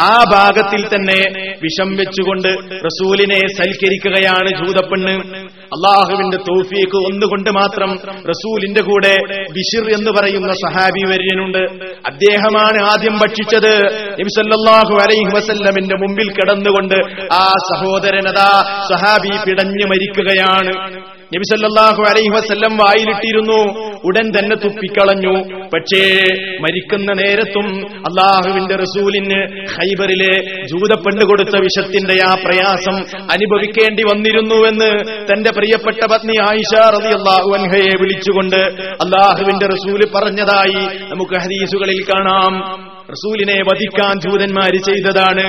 [0.00, 1.20] ആ ഭാഗത്തിൽ തന്നെ
[1.62, 2.48] വിഷം വെച്ചുകൊണ്ട്
[2.86, 5.14] റസൂലിനെ സൽക്കരിക്കുകയാണ് ജൂതപ്പെണ്ണ്.
[5.74, 7.90] അള്ളാഹുവിന്റെ തോഫിയേക്ക് ഒന്നുകൊണ്ട് മാത്രം
[8.28, 9.14] റസൂലിന്റെ കൂടെ
[9.50, 11.62] ബിഷിർ എന്ന് പറയുന്ന സഹാബി വര്യനുണ്ട്
[12.06, 13.72] അദ്ദേഹമാണ് ആദ്യം ഭക്ഷിച്ചത്.
[14.20, 16.98] നബിസല്ലാഹു അലൈഹി വസല്ലമിന്റെ മുമ്പിൽ കിടന്നുകൊണ്ട്
[17.32, 18.50] ആ സഹോദരനതാ
[18.92, 20.74] സഹാബി പിടഞ്ഞു മരിക്കുകയാണ്.
[21.34, 23.58] നബി സല്ലല്ലാഹു അലൈഹി വസ്ല്ലം വായിലിട്ടിരുന്നു.
[24.04, 25.34] ഉടൻ തന്നെ തുപ്പിക്കളഞ്ഞു.
[25.68, 26.00] പക്ഷേ
[26.60, 27.66] മരിക്കുന്ന നേരത്തും
[27.98, 30.32] അള്ളാഹുവിന്റെ റസൂലിന് ഹൈബറിലെ
[30.66, 32.96] ജൂതപ്പെണ്ണ് കൊടുത്ത വിഷത്തിന്റെ ആ പ്രയാസം
[33.30, 34.90] അനുഭവിക്കേണ്ടി വന്നിരുന്നുവെന്ന്
[35.32, 38.60] തന്റെ പ്രിയപ്പെട്ട പത്നി ആയിഷ റളിയല്ലാഹു അൻഹയെ വിളിച്ചുകൊണ്ട്
[39.04, 42.54] അള്ളാഹുവിന്റെ റസൂൽ പറഞ്ഞതായി നമുക്ക് ഹദീസുകളിൽ കാണാം.
[43.10, 45.46] റസൂലിനെ വധിക്കാൻ ജൂതന്മാര് ചെയ്തതാണ്.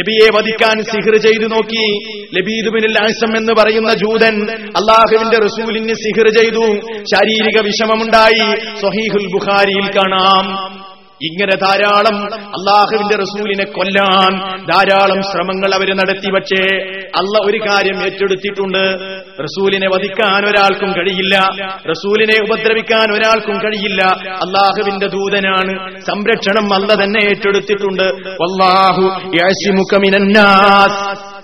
[0.00, 1.98] നബിയെ വധിക്കാൻ സിഹിർ ചെയ്തു നോക്കി.
[2.38, 6.80] ലബീദുബിനിൽ ആശം എന്ന് പറയുന്ന ജൂതൻ അള്ളാഹുവിന്റെ റസൂലിന് സിഹിർ ചെയ്തു.
[7.02, 8.76] ശാരീരിക വിഷമമുണ്ടായി.
[8.80, 10.84] സൊഹീഹുൽ ബുഖാരിയിൽ കാണാം.
[11.22, 16.30] ഇങ്ങനെ ധാരാളം അള്ളാഹുവിന്റെ റസൂലിനെ കൊല്ലാൻ ധാരാളം ശ്രമങ്ങൾ അവർ നടത്തി.
[16.30, 16.76] പക്ഷേ
[17.16, 18.96] അല്ല ഒരു കാര്യം ഏറ്റെടുത്തിട്ടുണ്ട്.
[19.42, 21.48] റസൂലിനെ വധിക്കാൻ ഒരാൾക്കും കഴിയില്ല.
[21.90, 24.02] റസൂലിനെ ഉപദ്രവിക്കാൻ ഒരാൾക്കും കഴിയില്ല.
[24.28, 28.02] അള്ളാഹുവിന്റെ ദൂതനാണ് സംരക്ഷണം അല്ല തന്നെ ഏറ്റെടുത്തിട്ടുണ്ട്.
[28.42, 29.30] വല്ലാഹു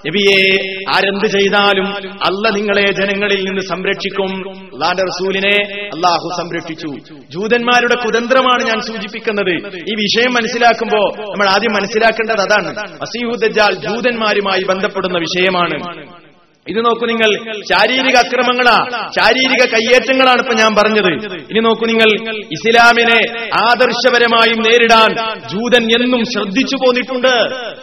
[0.07, 0.57] നബിയെ
[0.97, 4.51] ആരെന്ത് ചെയ്താലും അല്ല നിങ്ങളെ ജനങ്ങളിൽ നിന്ന് സംരക്ഷിക്കും.
[4.51, 7.15] അള്ളാന്റെ റസൂലിനെ അള്ളാഹു സംരക്ഷിച്ചു.
[7.31, 9.53] ജൂതന്മാരുടെ കുതന്ത്രമാണ് ഞാൻ സൂചിപ്പിക്കുന്നത്.
[9.77, 12.79] ഈ വിഷയം മനസ്സിലാക്കുമ്പോ നമ്മൾ ആദ്യം മനസ്സിലാക്കേണ്ടത് അതാണ്.
[12.93, 16.20] അസീഹുദ്ജാൽ ജൂതന്മാരുമായി ബന്ധപ്പെടുന്ന വിഷയമാണ്.
[16.69, 17.31] ഇത് നോക്കൂ നിങ്ങൾ
[17.71, 18.75] ശാരീരിക അക്രമങ്ങളാ.
[19.19, 21.13] ശാരീരിക കയ്യേറ്റങ്ങളാണ് ഇപ്പൊ ഞാൻ പറഞ്ഞത്.
[21.51, 22.11] ഇനി നോക്കൂ നിങ്ങൾ
[22.53, 23.21] ഇസ്ലാമിനെ
[23.69, 25.11] ആദർശപരമായും നേരിടാൻ
[25.53, 27.35] ജൂതൻ എന്നും ശ്രദ്ധിച്ചു പോന്നിട്ടുണ്ട്.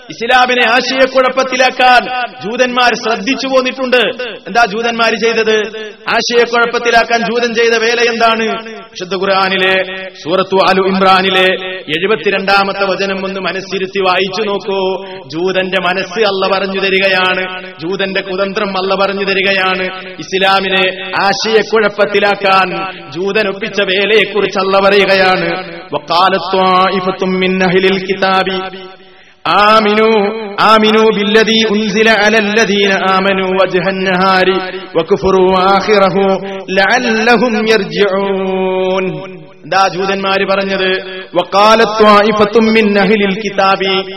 [0.10, 2.02] ഇസ്ലാമിനെ ആശയക്കുഴപ്പത്തിലാക്കാൻ
[2.46, 4.02] ജൂതന്മാർ ശ്രദ്ധിച്ചു പോന്നിട്ടുണ്ട്.
[4.48, 5.58] എന്താ ജൂതന്മാർ ചെയ്തത്?
[6.10, 8.48] ആശയക്കുഴപ്പത്തിലാക്കാൻ ജൂതൻ ചെയ്ത വേല എന്താണ്?
[8.98, 9.74] വിശുദ്ധ ഖുർആാനിലെ
[10.24, 15.06] സൂറത്തു അലു ഇമ്രാനിലെ എഴുപത്തിരണ്ടാമത്തെ വചനം ഒന്ന് മനസ്സിരുത്തി വായിച്ചു നോക്കൂ.
[15.28, 17.64] ജൂതന്റെ മനസ്സ് അല്ല പറഞ്ഞു തരികയാണ്.
[17.80, 20.16] ജൂതന്റെ കുതന്ത്രം അല്ല പറഞ്ഞു തരികയാണ്.
[20.20, 22.70] ഇസ്ലാമിനെ ആശയക്കുഴപ്പത്തിലാക്കാൻ
[23.12, 25.74] ജൂതൻ ഒപ്പിച്ച വേലയെക്കുറിച്ച് അല്ല പറയുകയാണ്.
[25.94, 28.58] വക്കാലത്വാഇഫത്തും മിൻ അഹ്ലിൽ കിതാബി.
[29.48, 34.58] ആമിനു ആമിനു ബില്ലദി ഉൻസില അലല്ലദീന ആമനു വജ്ഹന്നഹാരി
[34.98, 39.38] വക്ഫുറു ആഖിറഹു ലഅല്ലഹും യർജിഊൻ.
[39.64, 41.20] എന്താ ജൂതന്മാര് പറഞ്ഞത്?
[41.36, 44.14] വക്കാലത്വായിഫത്തും മിൻ അഹ്ലിൽ കിതാബി.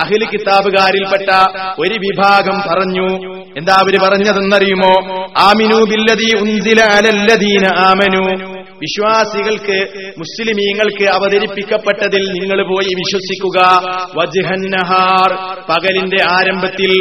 [0.00, 1.30] അഹിൽ കിതാബുകാരിൽപ്പെട്ട
[1.78, 3.36] ഒരു വിഭാഗം പറഞ്ഞു.
[3.56, 5.24] എന്താ അവർ പറഞ്ഞതെന്നറിയുമോ?
[5.38, 8.49] ആമിനു ബില്ലദി ഉൻസില അലല്ലദീന ആമനു.
[8.80, 9.78] വിശ്വാസികൾക്ക്
[10.18, 13.58] മുസ്ലിമീങ്ങൾക്ക് അവതരിപ്പിക്കപ്പെട്ടതിൽ നിങ്ങൾ പോയി വിശ്വസിക്കുക.
[14.16, 15.30] വജ്ഹന്നഹാർ
[15.70, 16.92] പകലിന്റെ ആരംഭത്തിൽ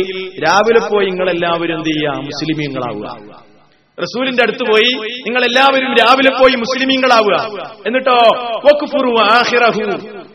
[0.44, 2.18] രാവിലെ പോയി നിങ്ങൾ എല്ലാവരും എന്ത് ചെയ്യുക?
[2.18, 3.50] മുസ്ലിമീങ്ങളാവുക.
[4.02, 4.92] റസൂലിന്റെ അടുത്ത് പോയി
[5.28, 7.36] നിങ്ങൾ എല്ലാവരും രാവിലെ പോയി മുസ്ലിമീങ്ങളാവുക.
[7.88, 8.20] എന്നിട്ടോ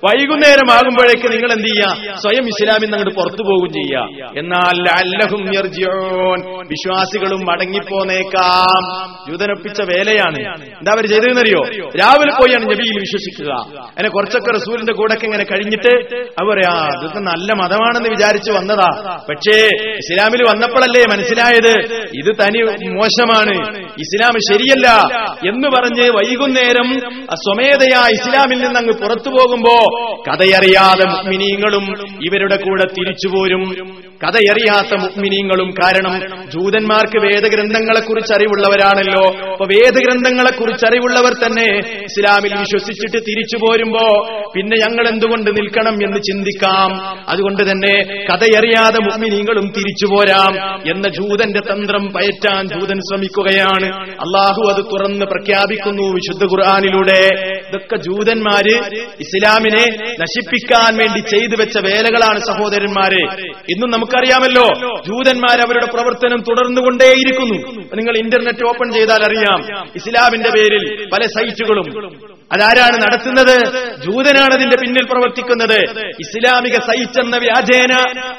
[0.05, 2.17] വൈകുന്നേരം ആകുമ്പോഴേക്ക് നിങ്ങൾ എന്ത് ചെയ്യുക?
[2.23, 4.29] സ്വയം ഇസ്ലാമിൽ നിന്ന് അങ്ങോട്ട് പുറത്തു പോകും ചെയ്യുക.
[4.41, 5.43] എന്നാൽ അല്ലഹും
[6.73, 8.83] വിശ്വാസികളും മടങ്ങിപ്പോന്നേക്കാം.
[9.29, 10.41] ജൂതനൊപ്പിച്ച വേലയാണ്.
[10.79, 11.63] എന്താ അവർ ചെയ്തെന്നറിയോ
[12.01, 13.51] രാവിലെ പോയാണ് നബിയിൽ വിശ്വസിക്കുക.
[13.89, 15.93] അങ്ങനെ കുറച്ചൊക്കെ റസൂലിന്റെ കൂടെ ഇങ്ങനെ കഴിഞ്ഞിട്ട്
[16.43, 16.59] അവർ
[16.99, 18.91] ഇതൊക്കെ നല്ല മതമാണെന്ന് വിചാരിച്ചു വന്നതാ.
[19.31, 19.57] പക്ഷേ
[20.03, 21.73] ഇസ്ലാമിൽ വന്നപ്പോഴല്ലേ മനസ്സിലായത്?
[22.21, 22.61] ഇത് തനി
[22.99, 23.55] മോശമാണ്.
[24.05, 24.89] ഇസ്ലാം ശരിയല്ല.
[25.51, 26.89] എന്ന് പറഞ്ഞ് വൈകുന്നേരം
[27.45, 29.77] സ്വമേധയാ ഇസ്ലാമിൽ നിന്ന് അങ്ങ് പുറത്തു പോകുമ്പോ
[30.29, 31.85] കഥയറിയാതെ മുഗ്മിനീങ്ങളും
[32.25, 33.65] ഇവരുടെ കൂടെ തിരിച്ചുപോരും
[34.25, 39.25] കഥയറിയാത്ത മുക്മിനീങ്ങളും കാരണം ജൂതന്മാർക്ക് വേദഗ്രന്ഥങ്ങളെ കുറിച്ച് അറിവുള്ളവരാണല്ലോ.
[39.53, 41.67] അപ്പൊ വേദഗ്രന്ഥങ്ങളെ കുറിച്ച് അറിവുള്ളവർ തന്നെ
[42.03, 44.07] ഇസ്ലാമിൽ വിശ്വസിച്ചിട്ട് തിരിച്ചു പോരുമ്പോ
[44.55, 46.91] പിന്നെ ഞങ്ങൾ എന്തുകൊണ്ട് നിൽക്കണം എന്ന് ചിന്തിക്കാം.
[47.29, 47.95] അതുകൊണ്ട് തന്നെ
[48.33, 50.53] കഥയറിയാതെ മുക്മിനീങ്ങളും തിരിച്ചു പോരാം
[50.91, 53.89] എന്ന ജൂതന്റെ തന്ത്രം പയറ്റാൻ ജൂതൻ ശ്രമിക്കുകയാണ്.
[54.07, 57.23] അള്ളാഹു അത് തുറന്ന് പ്രഖ്യാപിക്കുന്നു വിശുദ്ധ ഖുർആാനിലൂടെ.
[57.69, 58.77] ഇതൊക്കെ ജൂതന്മാര്
[59.21, 59.84] ഇസ്ലാമിനെ
[60.21, 63.23] നശിപ്പിക്കാൻ വേണ്ടി ചെയ്തു വെച്ച വേലകളാണ് സഹോദരന്മാരെ.
[63.73, 64.67] ഇന്നും നമുക്കറിയാമല്ലോ
[65.07, 67.59] ജൂതന്മാർ അവരുടെ പ്രവർത്തനം തുടർന്നുകൊണ്ടേയിരിക്കുന്നു.
[67.97, 69.61] നിങ്ങൾ ഇന്റർനെറ്റ് ഓപ്പൺ ചെയ്താൽ അറിയാം
[69.97, 71.87] ഇസ്ലാമിന്റെ പേരിൽ പല സൈറ്റുകളും
[72.53, 73.57] അതാരാണ് നടത്തുന്നത്?
[74.03, 75.79] ജൂതനാണ് അതിന്റെ പിന്നിൽ പ്രവർത്തിക്കുന്നത്.
[76.21, 77.95] ഇസ്ലാമിക സൈറ്റ് എന്ന വ്യാജേന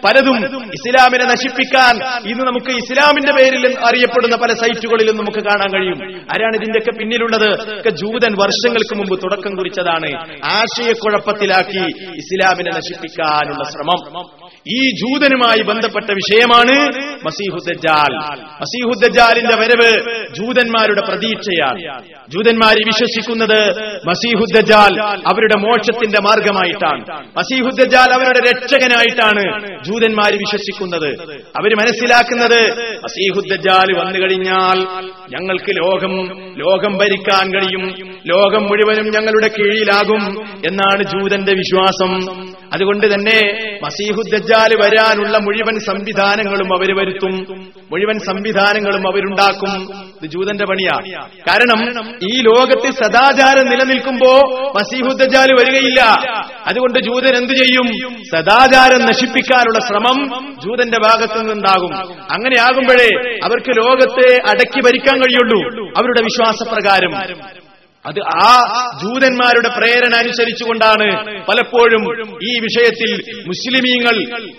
[0.06, 1.96] പലതും ഇസ്ലാമിനെ നശിപ്പിക്കാൻ
[2.30, 6.24] ഇന്ന് നമുക്ക് ഇസ്ലാമിന്റെ പേരിൽ അറിയപ്പെടുന്ന പല സൈറ്റുകളിലും നമുക്ക് കാണാൻ കഴിയും.
[6.24, 7.80] ആരാണ് ഇതിന്റെയൊക്കെ പിന്നിലുള്ളത്?
[7.80, 10.12] ഒക്കെ ജൂതൻ വർഷങ്ങൾക്ക് മുമ്പ് തുടക്കം കുറിച്ചതാണ്.
[10.46, 14.45] ആശയക്കുഴപ്പത്തിലാക്കി ഇസ്ലാമിനെ നശിപ്പിക്കാനുള്ള ശ്രമം.
[14.68, 16.76] ഈ ജൂതനുമായി ബന്ധപ്പെട്ട വിഷയമാണ്
[17.26, 18.16] മസീഹുദ്ജാൽ
[18.62, 19.92] മസീഹുദ്ജാലിന്റെ വരവ്
[20.36, 22.04] ജൂതന്മാരുടെ പ്രതീക്ഷയാണ്.
[22.30, 23.60] ജൂതന്മാരെ വിശ്വസിക്കുന്നത്
[24.08, 27.24] മസീഹുദ്ജാൽ അവരുടെ മോക്ഷത്തിന്റെ മാർഗമായിട്ടാണ്.
[27.38, 29.44] മസീഹുദ്ജാൽ അവരുടെ രക്ഷകനായിട്ടാണ്
[29.84, 31.10] ജൂതന്മാർ വിശ്വസിക്കുന്നത്.
[31.58, 32.62] അവർ മനസ്സിലാക്കുന്നത്
[32.98, 34.78] മസീഹുദ്ജാൽ വന്നു കഴിഞ്ഞാൽ
[35.30, 36.14] ഞങ്ങൾക്ക് ലോകം
[36.58, 42.55] ലോകം ഭരിക്കാൻ കഴിയും ലോകം മുഴുവനും ഞങ്ങളുടെ കീഴിലാകും എന്നാണ് ജൂതന്റെ വിശ്വാസം.
[42.74, 47.66] അതുകൊണ്ട് തന്നെ മസീഹുദ്ജാൽ വരാനുള്ള മുഴുവൻ സംവിധാനങ്ങളും അവർ വരുത്തും.
[47.92, 49.98] മുഴുവൻ സംവിധാനങ്ങളും അവരുണ്ടാക്കും.
[50.24, 51.20] ഇത് ജൂതന്റെ പണിയാ.
[51.50, 54.40] കാരണം ഈ ലോകത്ത് സദാചാരം നിലനിൽക്കുമ്പോ
[54.80, 56.02] മസീഹുദ്ജാൽ വരികയില്ല.
[56.68, 57.88] അതുകൊണ്ട് ജൂതൻ എന്തു ചെയ്യും?
[58.32, 61.96] സദാചാരം നശിപ്പിക്കാനുള്ള ശ്രമം ജൂതന്റെ ഭാഗത്തു നിന്നുണ്ടാകും.
[62.32, 65.90] അങ്ങനെയാകുമ്പോഴേ അവർക്ക് ലോകത്തെ അടക്കി ഭരിക്കാൻ കഴിയുള്ളൂ.
[65.98, 67.65] അവരുടെ വിശ്വാസപ്രകാരം.
[68.10, 68.50] അത് ആ
[69.04, 71.08] ജൂതന്മാരുടെ പ്രേരണ അനുസരിച്ചുകൊണ്ടാണ്
[71.48, 72.04] പലപ്പോഴും
[72.50, 73.12] ഈ വിഷയത്തിൽ
[73.48, 74.16] മുസ്ലിമീങ്ങൾ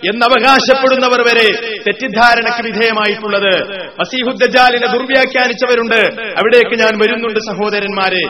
[0.09, 3.53] എന്നവകാശപ്പെടുന്നവർ വരെ തെറ്റിദ്ധാരണയ്ക്ക് വിധേയമായിട്ടുള്ളത്.
[3.99, 6.01] മസീഹുദ്ദജാലിനെ ദുർവ്യാഖ്യാനിച്ചവരുണ്ട്.
[6.39, 8.23] അവിടേക്ക് ഞാൻ വരുന്നുണ്ട് സഹോദരന്മാരെ.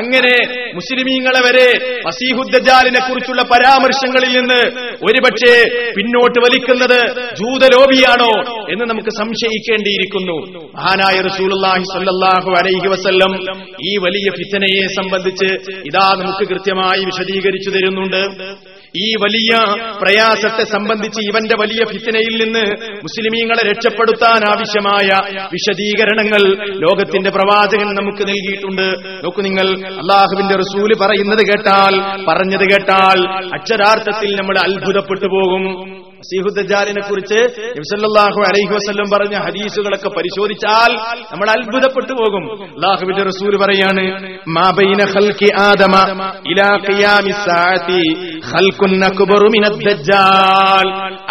[0.00, 0.34] അങ്ങനെ
[0.74, 1.68] മുസ്ലിമീങ്ങളെ വരെ
[2.06, 4.60] മസീഹുദ്ദജാലിനെ കുറിച്ചുള്ള പരാമർശങ്ങളിൽ നിന്ന്
[5.08, 5.54] ഒരുപക്ഷെ
[5.96, 6.98] പിന്നോട്ട് വലിക്കുന്നത്
[7.40, 8.32] ജൂതലോബിയാണോ
[8.72, 10.38] എന്ന് നമുക്ക് സംശയിക്കേണ്ടിയിരിക്കുന്നു.
[10.76, 11.84] മഹാനായ റസൂലുള്ളാഹി
[12.60, 13.32] അലൈഹി വസല്ലം
[13.88, 14.28] ഈ വലിയ
[14.60, 18.26] ഫിത്തനയെ സംബന്ധിച്ച് ഇതാ നമുക്ക് കൃത്യമായി വിശദീകരിച്ചു തരുന്നുണ്ട്.
[18.96, 25.08] ഈ വലിയ പ്രയാസത്തെ സംബന്ധിച്ച് ഇവന്റെ വലിയ ഫിത്തനയിൽ നിന്ന് മുസ്ലിമീങ്ങളെ രക്ഷപ്പെടുത്താൻ ആവശ്യമായ
[25.52, 28.94] വിശദീകരണങ്ങൾ ലോകത്തിന്റെ പ്രവാചകൻ നമുക്ക് നൽകിയിട്ടുണ്ട്.
[29.24, 35.99] നോക്കൂ നിങ്ങൾ അള്ളാഹുവിന്റെ റസൂൽ പറയുന്നത് കേട്ടാൽ പറഞ്ഞത് കേട്ടാൽ അക്ഷരാർത്ഥത്തിൽ നമ്മൾ അത്ഭുതപ്പെട്ടു പോകും.
[36.28, 37.38] സീഹുദ്ദാലിനെ കുറിച്ച്
[37.80, 40.90] ഇംസല്ലാഹു അലൈഹി വസ്ല്ലം പറഞ്ഞ ഹദീസുകളൊക്കെ പരിശോധിച്ചാൽ
[41.32, 42.44] നമ്മൾ അത്ഭുതപ്പെട്ടു പോകും.
[42.76, 44.04] അള്ളാഹുവിന്റെ റസൂൽ പറയാണ്
[44.48, 45.96] മാബൈന ഖൽഖി ആദമ
[46.46, 46.70] ഇലാ
[49.10, 49.48] അക്ബറു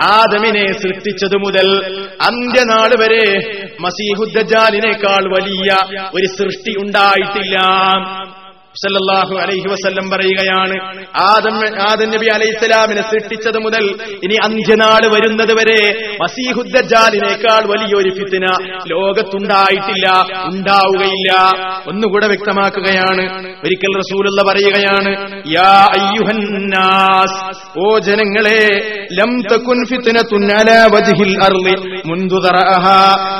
[0.02, 1.67] ആദമിനെ സൃഷ്ടിച്ചതു മുതൽ
[2.21, 3.25] അന്ത്യനാൾ വരെ
[3.80, 5.69] മസീഹുദ്ദാലിനേക്കാൾ വലിയ
[6.13, 7.58] ഒരു സൃഷ്ടി ഉണ്ടായിട്ടില്ല.
[8.79, 10.75] സല്ലല്ലാഹു അലൈഹി വസല്ലം പറയുകയാണ്
[11.23, 11.55] ആദം
[11.87, 13.85] ആദം നബി അലൈഹി സ്വലാമിനെ സൃഷ്ടിച്ചത് മുതൽ
[14.23, 15.79] ഇനി അന്ത്യനാട് വരുന്നത് വരെ
[16.21, 18.45] മസീഹുദ്ദജാലിനേക്കാൾ വലിയൊരു ഫിത്തിന
[18.93, 20.07] ലോകത്തുണ്ടായിട്ടില്ല
[20.49, 21.31] ഉണ്ടാവുകയില്ല.
[21.87, 23.25] ഒന്നുകൂടെ വ്യക്തമാക്കുകയാണ്
[23.63, 25.11] ഒരിക്കൽ റസൂലുള്ള പറയുകയാണ്
[25.51, 27.37] യാ അയ്യുഹന്നാസ്
[27.77, 28.61] ഓ ജനങ്ങളെ
[29.11, 30.79] ലം തകുൻ ഫിത്നതുൻ അലാ
[31.47, 32.39] അർളി മുൻദു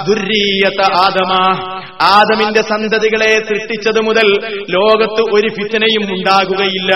[0.08, 1.32] ദുർരിയത ആദമ
[2.02, 4.28] ആദമിന്റെ സന്തതികളെ സൃഷ്ടിച്ചത് മുതൽ
[4.70, 6.96] ലോകത്ത് ഒരു ഫിത്തനയും ഉണ്ടാകുകയില്ല.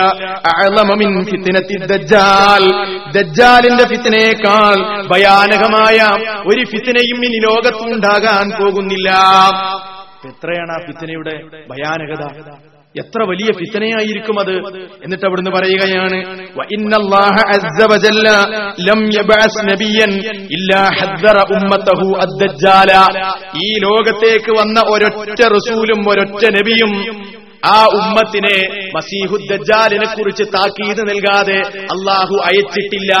[0.56, 2.64] അളമമിൻ ഫിത്തിനത്തി ദജ്ജാൽ.
[3.12, 9.10] ദജ്ജാലിന്റെ ഫിത്തനേക്കാൾ ഭയാനകമായ ഒരു ഫിത്തനയും ഇനി ലോകത്തുണ്ടാകാൻ പോകുന്നില്ല.
[10.26, 11.34] എത്രയാണ് ആ ഫിത്തനയുടെ
[11.70, 12.24] ഭയാനകത?
[12.94, 14.52] എത്ര വലിയ ഫിത്തനയായിരിക്കും അത്?
[15.04, 16.18] എന്നിട്ട് അവിടുന്ന് പറയുകയാണ്
[16.56, 16.62] "വ
[17.54, 18.28] അസ്സ വജല്ല
[19.14, 20.12] യബ്അസ് നബിയൻ
[20.50, 22.92] ഇല്ലാ ഹദ്ദറ ഉമ്മത്തഹു അദ്ദജ്ജാല.
[23.56, 26.92] ഈ ലോകത്തേക്ക് വന്ന ഒരൊറ്റ റസൂലും ഒരൊറ്റ നബിയും
[27.66, 28.56] ആ ഉമ്മത്തിനെ
[28.96, 31.58] മസീഹുദ്ദാലിനെ കുറിച്ച് താക്കീത് നൽകാതെ
[31.94, 33.12] അള്ളാഹു അയച്ചിട്ടില്ല.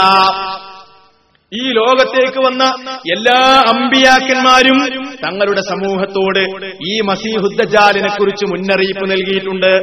[1.54, 2.64] ഈ ലോകത്തേക്ക് വന്ന
[3.12, 9.76] എല്ലാ അമ്പിയാക്കന്മാരും തങ്ങളുടെ സമൂഹത്തോട് ഈ മസീഹുദ്ദജാലിനെ കുറിച്ച് മുന്നറിയിപ്പ് നൽകിയിട്ടുണ്ട്.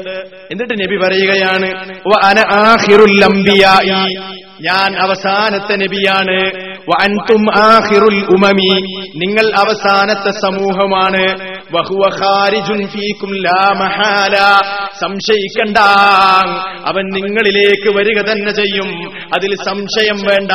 [0.51, 1.89] എന്നിട്ട് നബി പറയുകയാണ്.
[4.62, 6.51] ഞാൻ അവസാനത്തെ നബിയാണ്.
[6.89, 8.81] "വ അൻതും ആഖിറുൽ ഉമമി.
[9.15, 11.51] നിങ്ങൾ അവസാനത്തെ സമൂഹമാണ്.
[15.01, 15.77] സംശയിക്കണ്ട.
[16.86, 19.12] അവൻ നിങ്ങളിലേക്ക് വരിക തന്നെ ചെയ്യും.
[19.34, 20.51] അതിൽ സംശയം വേണ്ട.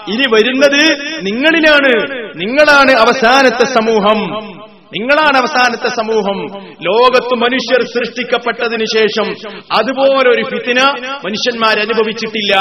[0.08, 2.18] ഇനി വരുന്നത് നിങ്ങളിലാണ്.
[2.36, 4.48] നിങ്ങളാണ് അവസാനത്തെ സമൂഹം.
[4.96, 6.46] നിങ്ങളാണ് അവസാനത്തെ സമൂഹം.
[6.82, 9.26] ലോകത്ത് മനുഷ്യർ സൃഷ്ടിക്കപ്പെട്ടതിന് ശേഷം
[9.72, 10.82] അതുപോലൊരു ഫിത്തിന
[11.24, 12.56] മനുഷ്യന്മാർ അനുഭവിച്ചിട്ടില്ല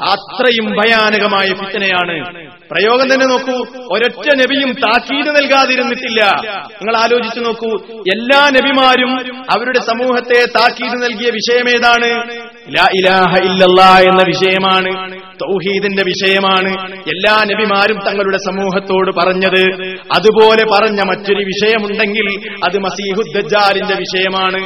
[0.00, 2.46] അത്രയും ഭയാനകമായ ഫിത്തിനയാണ്.
[2.70, 3.56] പ്രയോഗം തന്നെ നോക്കൂ.
[3.92, 6.24] ഒരൊറ്റ നബിയും താക്കീത് നൽകാതിരുന്നിട്ടില്ല.
[6.50, 7.70] നിങ്ങൾ ആലോചിച്ചു നോക്കൂ.
[8.14, 12.32] എല്ലാ നബിമാരും അവരുടെ സമൂഹത്തെ താക്കീത് നൽകിയ വിഷയമേതാണ്?
[12.94, 13.36] ഇലാഹ
[14.00, 15.16] എന്ന വിഷയമാണ്.
[15.42, 16.92] തൗഹീദിന്റെ വിഷയമാണ്.
[16.92, 19.62] എല്ലാ നബിമാരും തങ്ങളുടെ സമൂഹത്തോട് പറഞ്ഞത്
[20.14, 22.28] അതുപോലെ പറഞ്ഞ മറ്റൊരു വിഷയമുണ്ടെങ്കിൽ
[22.64, 24.60] അത് മസീഹുദ്ദാലിന്റെ വിഷയമാണ്.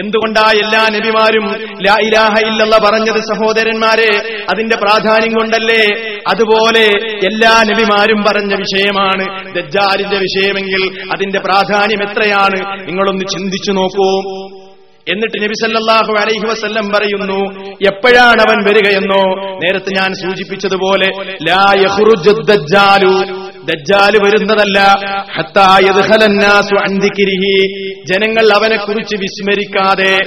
[0.00, 1.44] എന്തുകൊണ്ടാ എല്ലാ നബിമാരും
[1.86, 4.10] ലാ ഇലാഹ ഇല്ലല്ല പറഞ്ഞത് സഹോദരന്മാരെ?
[4.54, 5.84] അതിന്റെ പ്രാധാന്യം കൊണ്ടല്ലേ?
[6.28, 6.84] അതുപോലെ
[7.26, 9.54] എല്ലാ നബിമാരും പറഞ്ഞ വിഷയമാണ്.
[9.54, 12.88] ദജ്ജാലിന്റെ വിഷയമെങ്കിൽ അതിന്റെ പ്രാധാന്യം എത്രയാണ്?
[12.88, 14.22] നിങ്ങളൊന്ന് ചിന്തിച്ചു നോക്കൂ.
[15.12, 19.50] എന്നിട്ട് നബി സല്ലല്ലാഹു അലൈഹി വസ്ല്ലം പറയുന്നു എപ്പോഴാണ് അവൻ വരികയെന്നോ?
[19.56, 21.10] നേരത്തെ ഞാൻ സൂചിപ്പിച്ചതുപോലെ
[21.48, 21.72] ലാ
[22.46, 23.46] ദജ്ജാലു.
[23.64, 24.78] ദജ്ജാൽ വരുന്നതല്ല.
[28.06, 30.18] ജനങ്ങൾ അവനെ കുറിച്ച് വിസ്മരിക്കാതെ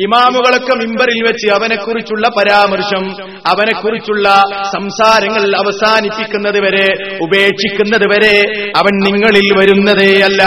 [0.00, 10.42] ഇമാമുകളൊക്കെ മിമ്പറിൽ വെച്ച് അവനെക്കുറിച്ചുള്ള പരാമർശം അവനെക്കുറിച്ചുള്ള സംസാരങ്ങൾ അവസാനിപ്പിക്കുന്നത് വരെ ഉപേക്ഷിക്കുന്നത് വരെ അവൻ നിങ്ങളിൽ വരുന്നതേ അല്ല.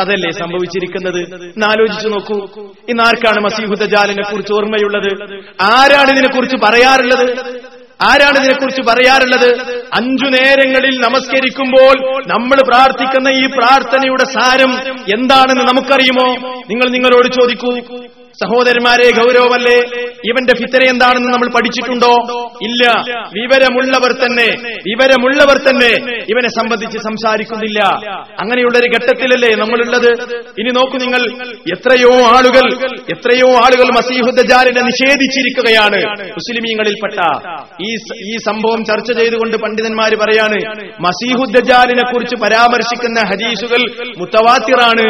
[0.00, 1.20] അതല്ലേ സംഭവിച്ചിരിക്കുന്നത്?
[1.42, 2.62] എന്നാലോചിച്ചു നോക്കൂ.
[2.88, 5.40] ഇന്ന് ആർക്കാണ് മസീഹുദ്ദജാലിനെ കുറിച്ച് ഓർമ്മയുള്ളത്?
[5.62, 7.38] ആരാണ് ഇതിനെക്കുറിച്ച് പറയാറുള്ളത്?
[8.02, 9.50] ആരാണ് ഇതിനെക്കുറിച്ച് പറയാറുള്ളത്?
[9.94, 14.72] അഞ്ചു നേരങ്ങളിൽ നമസ്കരിക്കുമ്പോൾ നമ്മൾ പ്രാർത്ഥിക്കുന്ന ഈ പ്രാർത്ഥനയുടെ സാരം
[15.14, 16.34] എന്താണെന്ന് നമുക്കറിയുമോ?
[16.70, 17.78] നിങ്ങൾ നിങ്ങളോട് ചോദിക്കൂ.
[18.42, 19.76] സഹോദരന്മാരെ ഗൗരവമല്ലേ?
[20.24, 22.12] ഇവന്റെ ഫിത്തന എന്താണെന്ന് നമ്മൾ പഠിച്ചിട്ടുണ്ടോ?
[22.62, 22.82] ഇല്ല.
[23.32, 24.46] വിവരമുള്ളവർ തന്നെ
[24.86, 25.90] വിവരമുള്ളവർ തന്നെ
[26.32, 27.80] ഇവനെ സംബന്ധിച്ച് സംസാരിക്കുന്നില്ല.
[28.40, 30.10] അങ്ങനെയുള്ള ഒരു ഘട്ടത്തിലല്ലേ നമ്മളുള്ളത്?
[30.58, 31.22] ഇനി നോക്കൂ നിങ്ങൾ
[31.72, 32.66] എത്രയോ ആളുകൾ
[33.10, 37.18] എത്രയോ ആളുകൾ മസീഹുദ്ദജാലിനെ നിഷേധിച്ചിരിക്കുകയാണ് മുസ്ലിമീങ്ങളിൽപ്പെട്ട.
[37.82, 37.90] ഈ
[38.32, 40.58] ഈ സംഭവം ചർച്ച ചെയ്തുകൊണ്ട് പണ്ഡിതന്മാർ പറയാണ്
[41.00, 43.82] മസീഹുദ്ദജാലിനെ കുറിച്ച് പരാമർശിക്കുന്ന ഹദീസുകൾ
[44.18, 45.06] മുത്തവാത്തിറാണ്.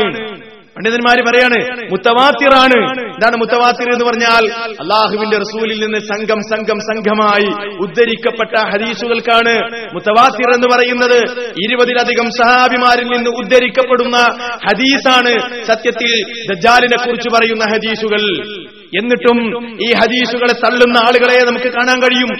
[0.76, 1.58] പണ്ഡിതന്മാര് പറയാണ്
[1.92, 2.78] മുത്തവാത്തിറാണ്.
[3.14, 4.44] എന്താണ് മുത്തവാത്തിർ എന്ന് പറഞ്ഞാൽ
[4.82, 7.50] അള്ളാഹുവിന്റെ റസൂലിൽ നിന്ന് സംഘം സംഘം സംഘമായി
[7.84, 9.54] ഉദ്ധരിക്കപ്പെട്ട ഹദീസുകൾക്കാണ്
[9.94, 11.18] മുത്തവാത്തിർ എന്ന് പറയുന്നത്.
[11.66, 14.16] ഇരുപതിലധികം സഹാബിമാരിൽ നിന്ന് ഉദ്ധരിക്കപ്പെടുന്ന
[14.66, 15.34] ഹദീസാണ്
[15.64, 16.12] സത്യത്തിൽ
[16.52, 18.24] ദജാലിനെ കുറിച്ച് പറയുന്ന ഹദീസുകൾ.
[18.98, 19.38] എന്നിട്ടും
[19.82, 22.30] ഈ ഹദീസുകളെ തള്ളുന്ന ആളുകളെ നമുക്ക് കാണാൻ കഴിയും.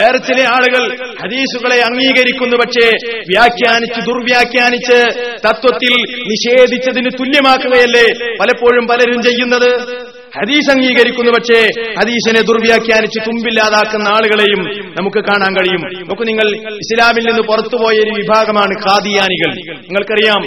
[0.00, 2.56] വേറെ ചില ആളുകൾ ഹദീസുകളെ അംഗീകരിക്കുന്നു.
[2.56, 2.88] പക്ഷേ
[3.18, 4.98] വ്യാഖ്യാനിച്ച് ദുർവ്യാഖ്യാനിച്ച്
[5.46, 5.94] തത്വത്തിൽ
[6.28, 10.13] നിഷേധിച്ചതിന് തുല്യമാക്കുകയല്ലേ പലപ്പോഴും പലരും ചെയ്യുന്നത്?
[10.36, 11.60] ഹദീസ് അംഗീകരിക്കുന്നു പക്ഷേ
[12.00, 14.62] ഹദീസിനെ ദുർവ്യാഖ്യാനിച്ച് തുമ്പില്ലാതാക്കുന്ന ആളുകളെയും
[14.98, 15.82] നമുക്ക് കാണാൻ കഴിയും.
[16.02, 19.50] നമുക്ക് നിങ്ങൾ ഇസ്ലാമിൽ നിന്ന് പുറത്തുപോയ ഒരു വിഭാഗമാണ് ഖാദിയാനികൾ.
[19.76, 20.42] നിങ്ങൾക്കറിയാം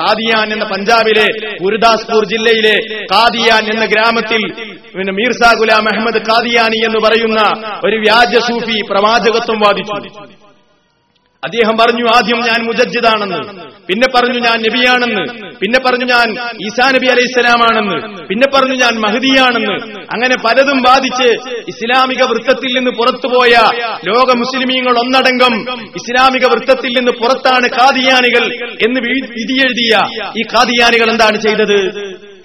[0.00, 1.26] ഖാദിയാൻ എന്ന പഞ്ചാബിലെ
[1.62, 2.76] ഗുരുദാസ്പൂർ ജില്ലയിലെ
[3.14, 4.42] ഖാദിയാൻ എന്ന ഗ്രാമത്തിൽ
[4.96, 7.40] പിന്നെ മീർസ ഗുലാം അഹമ്മദ് ഖാദിയാനി എന്ന് പറയുന്ന
[7.84, 10.49] ഒരു വ്യാജ സൂഫി പ്രവാചകത്വം വാദിച്ചു.
[11.42, 15.22] അദ്ദേഹം പറഞ്ഞു ആദ്യം ഞാൻ മുജജിദാണെന്ന് പിന്നെ പറഞ്ഞു ഞാൻ നബിയാണെന്ന്.
[15.60, 16.28] പിന്നെ പറഞ്ഞു ഞാൻ
[16.66, 17.96] ഈസാ നബി അലൈഹിസ്സലാമാണെന്ന്.
[18.28, 19.74] പിന്നെ പറഞ്ഞു ഞാൻ മഹദിയാണെന്ന്.
[20.14, 21.28] അങ്ങനെ പലതും ബാധിച്ച്
[21.68, 23.54] ഇസ്ലാമിക വൃത്തത്തിൽ നിന്ന് പുറത്തുപോയ
[24.08, 25.54] ലോക മുസ്ലിമീങ്ങൾ ഒന്നടങ്കം
[26.00, 28.44] ഇസ്ലാമിക വൃത്തത്തിൽ നിന്ന് പുറത്താണ് കാദിയാനികൾ
[28.86, 29.00] എന്ന്
[29.38, 29.92] വിധിയെഴുതിയ
[30.36, 31.78] ഈ കാദിയാനികൾ എന്താണ് ചെയ്തത്?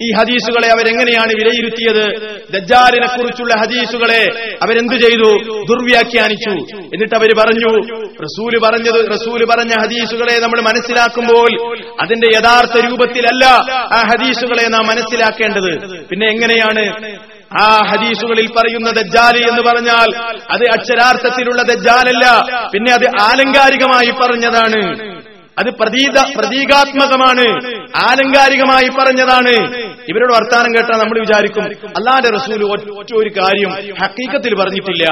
[0.02, 2.06] ഈ ഹദീസുകളെ അവരെങ്ങനെയാണ് വിലയിരുത്തിയത്?
[2.52, 5.30] ദജ്ജാലിനെ കുറിച്ചുള്ള ഹദീസുകളെ അവരെന്തു ചെയ്തു?
[5.62, 6.76] ദുർവ്യാഖ്യാനിച്ചു.
[6.76, 7.80] എന്നിട്ട് അവർ പറഞ്ഞു
[8.22, 13.44] റസൂൽ പറഞ്ഞത് റസൂൽ പറഞ്ഞ ഹദീസുകളെ നമ്മൾ മനസ്സിലാക്കുമ്പോൾ അതിന്റെ യഥാർത്ഥ രൂപത്തിലല്ല
[13.92, 16.00] ആ ഹദീസുകളെ നാം മനസ്സിലാക്കേണ്ടത്.
[16.04, 17.16] പിന്നെ എങ്ങനെയാണ്?
[17.62, 20.18] ആ ഹദീസുകളിൽ പറയുന്ന ദജ്ജാലി എന്ന് പറഞ്ഞാൽ
[20.50, 25.25] അത് അക്ഷരാർത്ഥത്തിലുള്ള ദജ്ജാലല്ല പിന്നെ അത് ആലങ്കാരികമായി പറഞ്ഞതാണ്.
[25.58, 27.48] അത് പ്രതീത പ്രതീകാത്മകമാണ്.
[27.96, 29.76] ആലങ്കാരികമായി പറഞ്ഞതാണ്.
[30.08, 32.64] ഇവരുടെ വർത്താനം കേട്ടാൽ നമ്മൾ വിചാരിക്കും അള്ളാന്റെ റസൂൽ
[32.98, 33.70] ഒറ്റ ഒരു കാര്യം
[34.02, 35.04] ഹക്കീക്കത്തിൽ പറഞ്ഞിട്ടില്ല.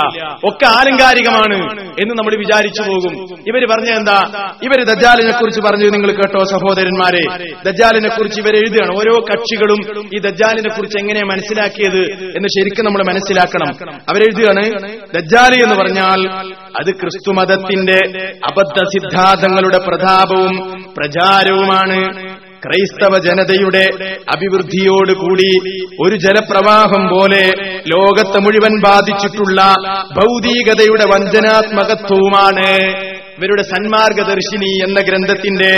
[0.44, 3.34] ഒക്കെ ആലങ്കാരികമാണ് എന്ന് നമ്മൾ വിചാരിച്ചു പോകും.
[3.48, 4.52] ഇവർ പറഞ്ഞ എന്താ?
[4.62, 7.50] ഇവർ ദജാലിനെ കുറിച്ച് പറഞ്ഞു നിങ്ങൾ കേട്ടോ സഹോദരന്മാരെ.
[7.66, 8.96] ദജാലിനെ കുറിച്ച് ഇവർ എഴുതുകയാണ്.
[8.98, 12.02] ഓരോ കക്ഷികളും ഈ ദജാലിനെ കുറിച്ച് എങ്ങനെ മനസ്സിലാക്കിയത്
[12.36, 13.94] എന്ന് ശരിക്കും നമ്മൾ മനസ്സിലാക്കണം.
[13.94, 16.28] അവരെഴുതുകയാണ് ദജാലി എന്ന് പറഞ്ഞാൽ
[16.80, 18.00] അത് ക്രിസ്തുമതത്തിന്റെ
[18.46, 19.78] അബദ്ധ സിദ്ധാന്തങ്ങളുടെ
[20.34, 22.34] പ്രതാപവും പ്രചാരവുമാണ്
[22.66, 25.58] ക്രൈസ്തവ ജനതയുടെ അഭിവൃദ്ധിയോടുകൂടി
[26.02, 27.50] ഒരു ജലപ്രവാഹം പോലെ
[27.86, 29.74] ലോകത്തെ മുഴുവൻ ബാധിച്ചിട്ടുള്ള
[30.12, 32.70] ഭൗതികതയുടെ വഞ്ചനാത്മകത്വവുമാണ്
[33.38, 35.72] ഇവരുടെ സന്മാർഗദർശിനി എന്ന ഗ്രന്ഥത്തിന്റെ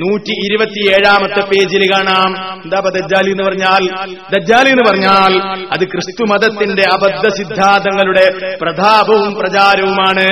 [0.00, 2.54] നൂറ്റി ഇരുപത്തിയേഴാമത്തെ പേജിൽ കാണാം.
[2.64, 4.06] എന്താ ദജ്ജാലി എന്ന് പറഞ്ഞാൽ?
[4.38, 5.32] ദജ്ജാലി എന്ന് പറഞ്ഞാൽ
[5.72, 10.28] അത് ക്രിസ്തു മതത്തിന്റെ അബദ്ധ സിദ്ധാന്തങ്ങളുടെ പ്രതാപവും പ്രചാരവുമാണ്.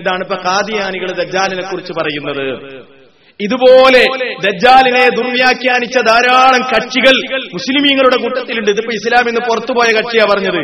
[0.00, 2.82] ഇതാണ് ഇപ്പൊ കാദിയാനികൾ ദജ്ജാലിനെ കുറിച്ച് പറയുന്നത്.
[3.40, 4.02] ഇതുപോലെ
[4.44, 7.16] ദജ്ജാലിനെ ദുർവ്യാഖ്യാനിച്ച ധാരാളം കക്ഷികൾ
[7.54, 8.70] മുസ്ലിമീങ്ങളുടെ കൂട്ടത്തിലുണ്ട്.
[8.70, 10.60] ഇതിപ്പോ ഇസ്ലാമിൽ നിന്ന് പുറത്തുപോയ കക്ഷിയാ പറഞ്ഞത്.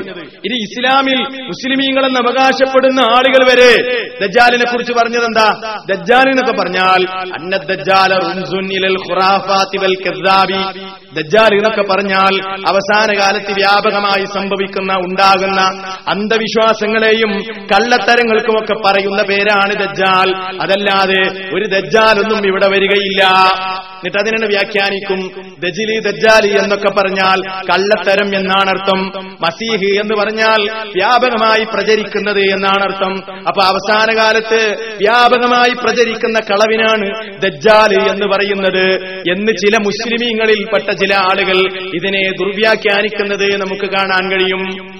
[0.46, 3.72] ഇനി ഇസ്ലാമിൽ മുസ്ലിമീങ്ങൾ എന്ന് അവകാശപ്പെടുന്ന ആളുകൾ വരെ
[4.22, 5.48] ദജ്ജാലിനെ കുറിച്ച് പറഞ്ഞത് എന്താ
[5.90, 7.00] ദജ്ജാൽ എന്നൊക്കെ പറഞ്ഞാൽ
[11.18, 12.34] ദജ്ജാൽ എന്നൊക്കെ പറഞ്ഞാൽ
[12.70, 15.60] അവസാന കാലത്ത് വ്യാപകമായി സംഭവിക്കുന്ന ഉണ്ടാകുന്ന
[16.08, 17.32] അന്ധവിശ്വാസങ്ങളെയും
[17.72, 20.28] കള്ളത്തരങ്ങൾക്കുമൊക്കെ പറയുന്ന പേരാണ് ദജ്ജാൽ.
[20.62, 21.22] അതല്ലാതെ
[21.56, 23.24] ഒരു ദജ്ജാലൊന്നും ഇവിടെ വരികയില്ല.
[23.98, 25.42] എന്നിട്ട് അതിനെ വ്യാഖ്യാനിക്കും.
[25.58, 29.06] ദജിലി ദജ്ജാലി എന്നൊക്കെ പറഞ്ഞാൽ കള്ളത്തരം എന്നാണ് അർത്ഥം
[29.40, 38.26] മസീഹ് എന്ന് പറഞ്ഞാൽ വ്യാപകമായി പ്രചരിക്കുന്നത് എന്നാണ് അർത്ഥം അപ്പൊ അവസാന കാലത്ത് വ്യാപകമായി പ്രചരിക്കുന്ന കളവിനാണ് ദജ്ജാൽ എന്ന്
[38.26, 38.94] പറയുന്നത്.
[39.04, 44.98] എന്ന് ചില മുസ്ലിമീങ്ങളിൽ പെട്ട ചില ആളുകൾ ഇതിനെ ദുർവ്യാഖ്യാനിക്കുന്നത് നമുക്ക് കാണാൻ കഴിയും.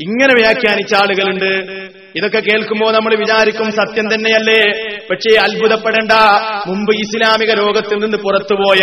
[0.00, 2.01] ഇങ്ങനെ വ്യാഖ്യാനിച്ച ആളുകളുണ്ട്.
[2.16, 4.62] ഇതൊക്കെ കേൾക്കുമ്പോൾ നമ്മൾ വിചാരിക്കും സത്യം തന്നെയല്ലേ.
[5.10, 6.12] പക്ഷേ അത്ഭുതപ്പെടേണ്ട
[6.66, 8.80] മുമ്പ് ഇസ്ലാമിക ലോകത്തിൽ നിന്ന് പുറത്തുപോയ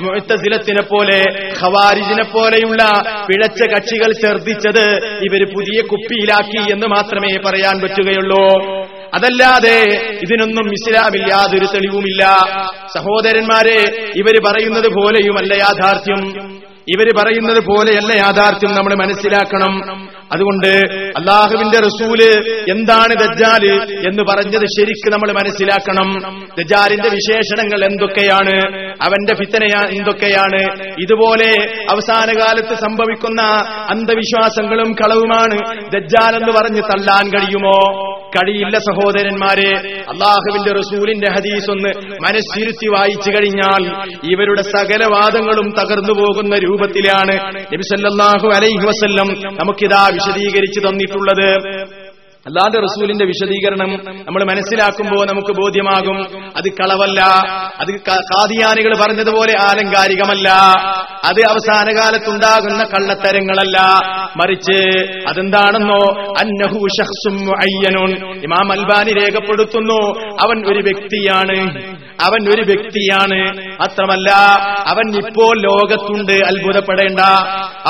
[0.00, 1.20] മുഴത്തസിലത്തിനെ പോലെ
[1.62, 2.82] ഖവാരിജിനെ പോലെയുള്ള
[3.28, 8.46] പിഴച്ച കക്ഷികൾ ഛർദിച്ചത് ഇവർ പുതിയ കുപ്പിയിലാക്കി എന്ന് മാത്രമേ പറയാൻ പറ്റുകയുള്ളൂ.
[9.14, 9.78] അതല്ലാതെ
[10.22, 12.24] ഇതിനൊന്നും ഇസ്ലാമിൽ യാതൊരു തെളിവുമില്ല.
[12.94, 16.59] സഹോദരന്മാരെ ഇവർ പറയുന്നത് പോലെയുമല്ല യാഥാർത്ഥ്യം.
[16.90, 20.08] ഇവർ പറയുന്നത് പോലെയല്ല യാഥാർത്ഥ്യം നമ്മൾ മനസ്സിലാക്കണം.
[20.32, 20.66] അതുകൊണ്ട്
[21.16, 22.22] അള്ളാഹുവിന്റെ റസൂൽ
[22.70, 26.08] എന്താണ് ദജ്ജാൽ എന്ന് പറഞ്ഞത് ശരിക്ക് നമ്മൾ മനസ്സിലാക്കണം.
[26.58, 28.78] ദജാലിന്റെ വിശേഷണങ്ങൾ എന്തൊക്കെയാണ്?
[29.02, 30.92] അവന്റെ ഫിത്തന എന്തൊക്കെയാണ്?
[31.02, 33.42] ഇതുപോലെ അവസാന കാലത്ത് സംഭവിക്കുന്ന
[33.90, 35.58] അന്ധവിശ്വാസങ്ങളും കളവുമാണ്
[35.92, 38.09] ദജ്ജാൽ എന്ന് പറഞ്ഞ് തള്ളാൻ കഴിയുമോ?
[38.36, 39.70] കഴിയില്ല സഹോദരന്മാരെ.
[40.08, 41.90] അള്ളാഹുവിന്റെ റസൂലിന്റെ ഹദീസ് ഒന്ന്
[42.24, 43.82] മനസ്സിരുത്തി വായിച്ചു കഴിഞ്ഞാൽ
[44.32, 47.36] ഇവരുടെ സകല വാദങ്ങളും തകർന്നു പോകുന്ന രൂപത്തിലാണ്
[47.74, 51.99] നബിസല്ലാഹു അലൈഹി വസല്ലം നമുക്കിതാ വിശദീകരിച്ചു തന്നിട്ടുള്ളത്.
[52.46, 53.90] അല്ലാതെ റസൂലിന്റെ വിശദീകരണം
[54.26, 56.18] നമ്മൾ മനസ്സിലാക്കുമ്പോൾ നമുക്ക് ബോധ്യമാകും
[56.56, 57.20] അത് കളവല്ല
[57.80, 60.48] അത് കാദിയാനികൾ പറഞ്ഞതുപോലെ ആലങ്കാരികമല്ല
[61.24, 63.78] അത് അവസാന കാലത്തുണ്ടാകുന്ന കള്ളത്തരങ്ങളല്ല.
[64.36, 64.78] മറിച്ച്
[65.28, 66.00] അതെന്താണെന്നോ
[66.40, 68.40] അന്നഹു ഷഖ്സും മുഅയ്യനുൻ.
[68.44, 70.00] ഇമാം അൽബാനി രേഖപ്പെടുത്തുന്നു
[70.42, 71.58] അവൻ ഒരു വ്യക്തിയാണ്
[72.20, 73.38] അവൻ ഒരു വ്യക്തിയാണ്.
[73.80, 74.30] മാത്രമല്ല
[74.86, 77.20] അവൻ ഇപ്പോൾ ലോകത്തുണ്ട് അത്ഭുതപ്പെടേണ്ട.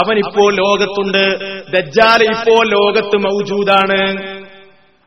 [0.03, 1.25] അവൻ ഇപ്പോൾ ലോകത്തുണ്ട്
[1.73, 4.40] ദജ്ജാൽ ഇപ്പോൾ ലോകത്ത് മൗജൂദാണ്.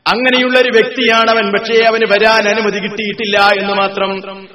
[0.06, 4.12] അങ്ങനെയുള്ള ഒരു വ്യക്തിയാണ് അവൻ പക്ഷേ അവന് വരാൻ അനുമതി കിട്ടിയിട്ടില്ല എന്ന് മാത്രം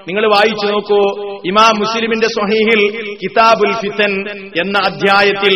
[0.08, 1.00] നിങ്ങൾ വായിച്ചു നോക്കൂ.
[1.44, 2.82] ഇമാം മുസ്ലിമിന്റെ സ്വഹീഹിൽ
[3.22, 4.12] കിതാബുൽ ഫിത്തൻ
[4.56, 5.54] എന്ന അധ്യായത്തിൽ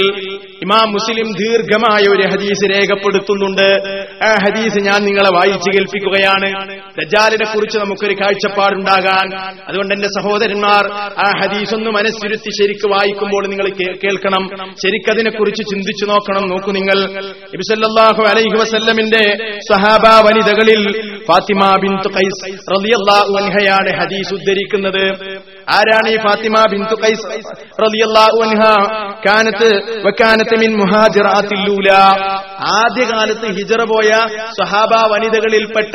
[0.63, 3.99] ഇമാം മുസ്ലിം ദീർഘമായ ഒരു ഹദീസ് രേഖപ്പെടുത്തുന്നുണ്ട്.
[4.25, 6.79] ആ ഹദീസ് ഞാൻ നിങ്ങളെ വായിച്ചു കേൾപ്പിക്കുകയാണ്.
[7.01, 9.37] ദജാലിനെ കുറിച്ച് നമുക്കൊരു കാഴ്ചപ്പാടുണ്ടാകാൻ.
[9.69, 10.93] അതുകൊണ്ട് എന്റെ സഹോദരന്മാർ
[11.27, 13.69] ആ ഹദീസ് ഒന്ന് മനസ്സിരുത്തി ശരിക്ക് വായിക്കുമ്പോൾ നിങ്ങൾ
[14.05, 14.49] കേൾക്കണം.
[14.83, 16.49] ശരിക്കതിനെ കുറിച്ച് ചിന്തിച്ചു നോക്കണം.
[16.49, 16.99] നോക്കൂ നിങ്ങൾ.
[17.25, 25.43] നബിസല്ലാഹു അലൈഹി വസല്ലമിന്റെ സഹാബ വനിതകളിൽ ഫാത്തിമ ബിൻ ഖൈസ് റളിയല്ലാഹു ഹദീസ് ഉദ്ധരിക്കുന്നത്.
[25.71, 27.27] ആരാണ് ഈ ഫാത്തിമ ബിന്തു കൈസ്
[27.83, 28.39] റളിയല്ലാഹു
[29.27, 29.69] കാനത്ത്
[30.07, 31.91] വക്കാനത്ത് മിൻ മുഹാജിറാത്തിൽ ലൂല.
[32.65, 34.11] ആദ്യകാലത്ത് ഹിജറ പോയ
[34.61, 35.95] സഹാബ വനിതകളിൽപ്പെട്ട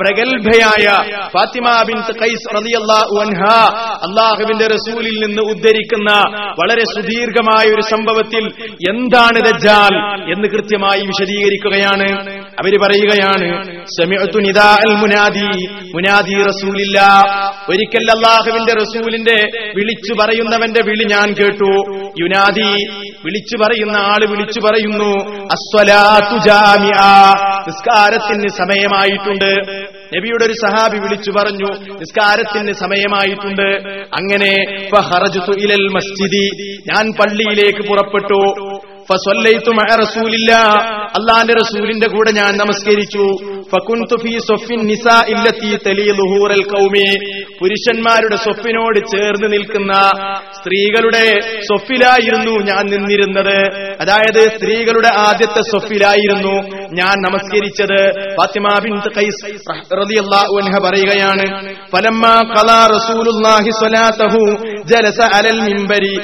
[0.00, 0.86] പ്രഗത്ഭയായ
[1.28, 3.42] ഫാത്തിമ ബിന്ത് ഖൈസ് റളിയല്ലാഹു അൻഹ
[4.08, 6.10] അള്ളാഹുവിന്റെ റസൂലിൽ നിന്ന് ഉദ്ധരിക്കുന്ന
[6.60, 8.44] വളരെ സുദീർഘമായ ഒരു സംഭവത്തിൽ
[8.90, 9.94] എന്താണ് ദജ്ജാൽ
[10.32, 12.08] എന്ന് കൃത്യമായി വിശദീകരിക്കുകയാണ്.
[12.32, 13.48] അവർ പറയുകയാണ്
[15.02, 15.66] മുനാദി.
[15.94, 16.98] മുനാദി റസൂലില്ല.
[17.68, 18.72] ഒരിക്കൽ അള്ളാഹുവിന്റെ
[19.12, 21.72] റസൂലിന്റെ വിളിച്ചു പറയുന്നവന്റെ വിളി ഞാൻ കേട്ടു.
[22.20, 22.86] യുനാദി
[23.24, 25.10] വിളിച്ചു പറയുന്ന ആൾ വിളിച്ചു പറയുന്നു
[27.66, 29.52] നിസ്കാരത്തിന് സമയമായിട്ടുണ്ട്.
[30.16, 33.88] നബിയുടെ ഒരു സഹാബി വിളിച്ചു പറഞ്ഞു നിസ്കാരത്തിന് സമയമായിട്ടുണ്ട്.
[34.18, 34.52] അങ്ങനെ
[35.94, 36.46] മസ്ജിദി.
[36.80, 38.71] ഞാൻ പള്ളിയിലേക്ക് പുറപ്പെട്ടു.
[41.02, 43.22] അള്ളാന്റെ റസൂലിന്റെ കൂടെ ഞാൻ നമസ്കരിച്ചു.
[47.60, 49.92] പുരുഷന്മാരുടെ സ്വപ്പിനോട് ചേർന്ന് നിൽക്കുന്ന
[50.52, 53.58] സ്ത്രീകളുടെ സ്വപ്പിലായിരുന്നു ഞാൻ നിന്നിരുന്നത്.
[54.00, 56.54] അതായത് സ്ത്രീകളുടെ ആദ്യത്തെ സ്വപ്പിലായിരുന്നു
[56.92, 58.34] ഞാൻ നമസ്കരിച്ചത്.
[60.78, 61.66] പറയുകയാണ്
[64.86, 66.14] ജലസ അലൽ മിമ്പരി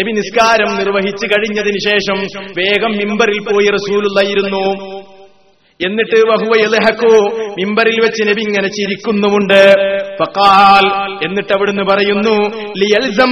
[0.00, 2.18] നബി നിസ്കാരം നിർവഹിച്ചു കഴിഞ്ഞതിന് ശേഷം
[2.58, 4.66] വേഗം മിമ്പറിൽ പോയി റസൂലുള്ളായിരുന്നു.
[5.80, 6.56] എന്നിട്ട് വഹുവ
[7.58, 9.62] മിമ്പറിൽ വെച്ച് നബി ഇങ്ങനെ ചിരിക്കുന്നുമുണ്ട്.
[11.24, 12.36] എന്നിട്ട് അവിടുന്ന് പറയുന്നു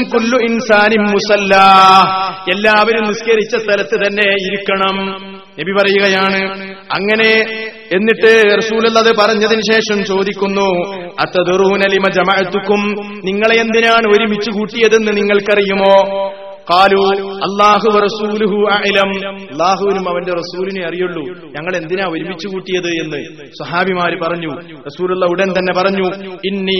[0.04, 1.54] കുല്ലു ഇൻസാനിം മുസല്ല.
[2.50, 4.96] എല്ലാവരും നിസ്കരിച്ച സ്ഥലത്ത് തന്നെ ഇരിക്കണം.
[5.58, 6.40] നബി പറയുകയാണ്
[6.92, 7.30] അങ്ങനെ
[7.92, 10.66] എന്നിട്ട് റസൂലത് പറഞ്ഞതിന് ശേഷം ചോദിക്കുന്നു
[11.20, 12.82] അത്തതുറൂനലിമ ജമാഅത്തുക്കും?
[13.24, 15.94] നിങ്ങളെ എന്തിനാണ് ഒരുമിച്ച് കൂട്ടിയതെന്ന് നിങ്ങൾക്കറിയുമോ?
[16.70, 17.02] കാലു
[17.46, 19.10] അള്ളാഹു റസൂലുഹു അലം
[19.52, 21.24] അള്ളാഹുവിനും അവന്റെ റസൂലിനെ അറിയുള്ളൂ.
[21.56, 23.20] ഞങ്ങൾ എന്തിനാ ഒരുമിച്ച് കൂട്ടിയത് എന്ന്
[23.60, 24.52] സഹാബിമാര് പറഞ്ഞു.
[24.88, 26.06] റസൂലുള്ള ഉടൻ തന്നെ പറഞ്ഞു
[26.50, 26.78] ഇന്നി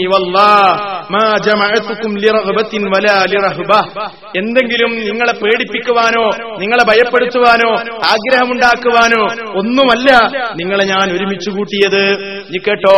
[4.39, 6.25] എന്തെങ്കിലും നിങ്ങളെ പേടിപ്പിക്കുവാനോ
[6.61, 7.71] നിങ്ങളെ ഭയപ്പെടുത്തുവാനോ
[8.11, 9.23] ആഗ്രഹമുണ്ടാക്കുവാനോ
[9.61, 10.09] ഒന്നുമല്ല
[10.59, 12.03] നിങ്ങളെ ഞാൻ ഒരുമിച്ച് കൂട്ടിയത്.
[12.51, 12.97] നീ കേട്ടോ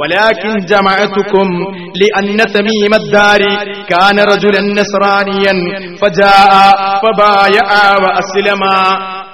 [0.00, 1.48] വലാക്കിൻ ജമഅത്തുക്കും
[2.00, 2.08] ലി
[2.56, 3.52] തമീമദ്ദാരി
[3.92, 5.58] കാന റജുലൻ നസ്രാനിയൻ
[6.02, 6.20] ഫജ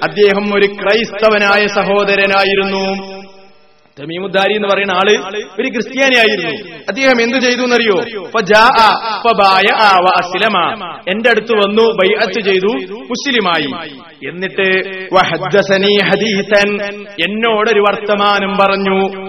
[0.03, 3.14] അദ്ദേഹം ഒരു ക്രൈസ്തവനായ സഹോദരനായിരുന്നു.
[3.99, 5.31] തമീമുദ്ദാരി എന്ന് പറയുന്ന ആൾ
[5.61, 6.75] ഒരു ക്രിസ്ത്യാനിയായിരുന്നു.
[6.89, 8.27] അദ്ദേഹം എന്ത് ചെയ്തു എന്നറിയോ.
[11.09, 13.99] എന്റെ അടുത്ത് വന്നു ബൈഅത്ത് ചെയ്തു മുസ്ലിമായി.
[14.29, 14.97] എന്നിട്ട്
[17.29, 19.25] എന്നോടൊരു വർത്തമാനം പറഞ്ഞു.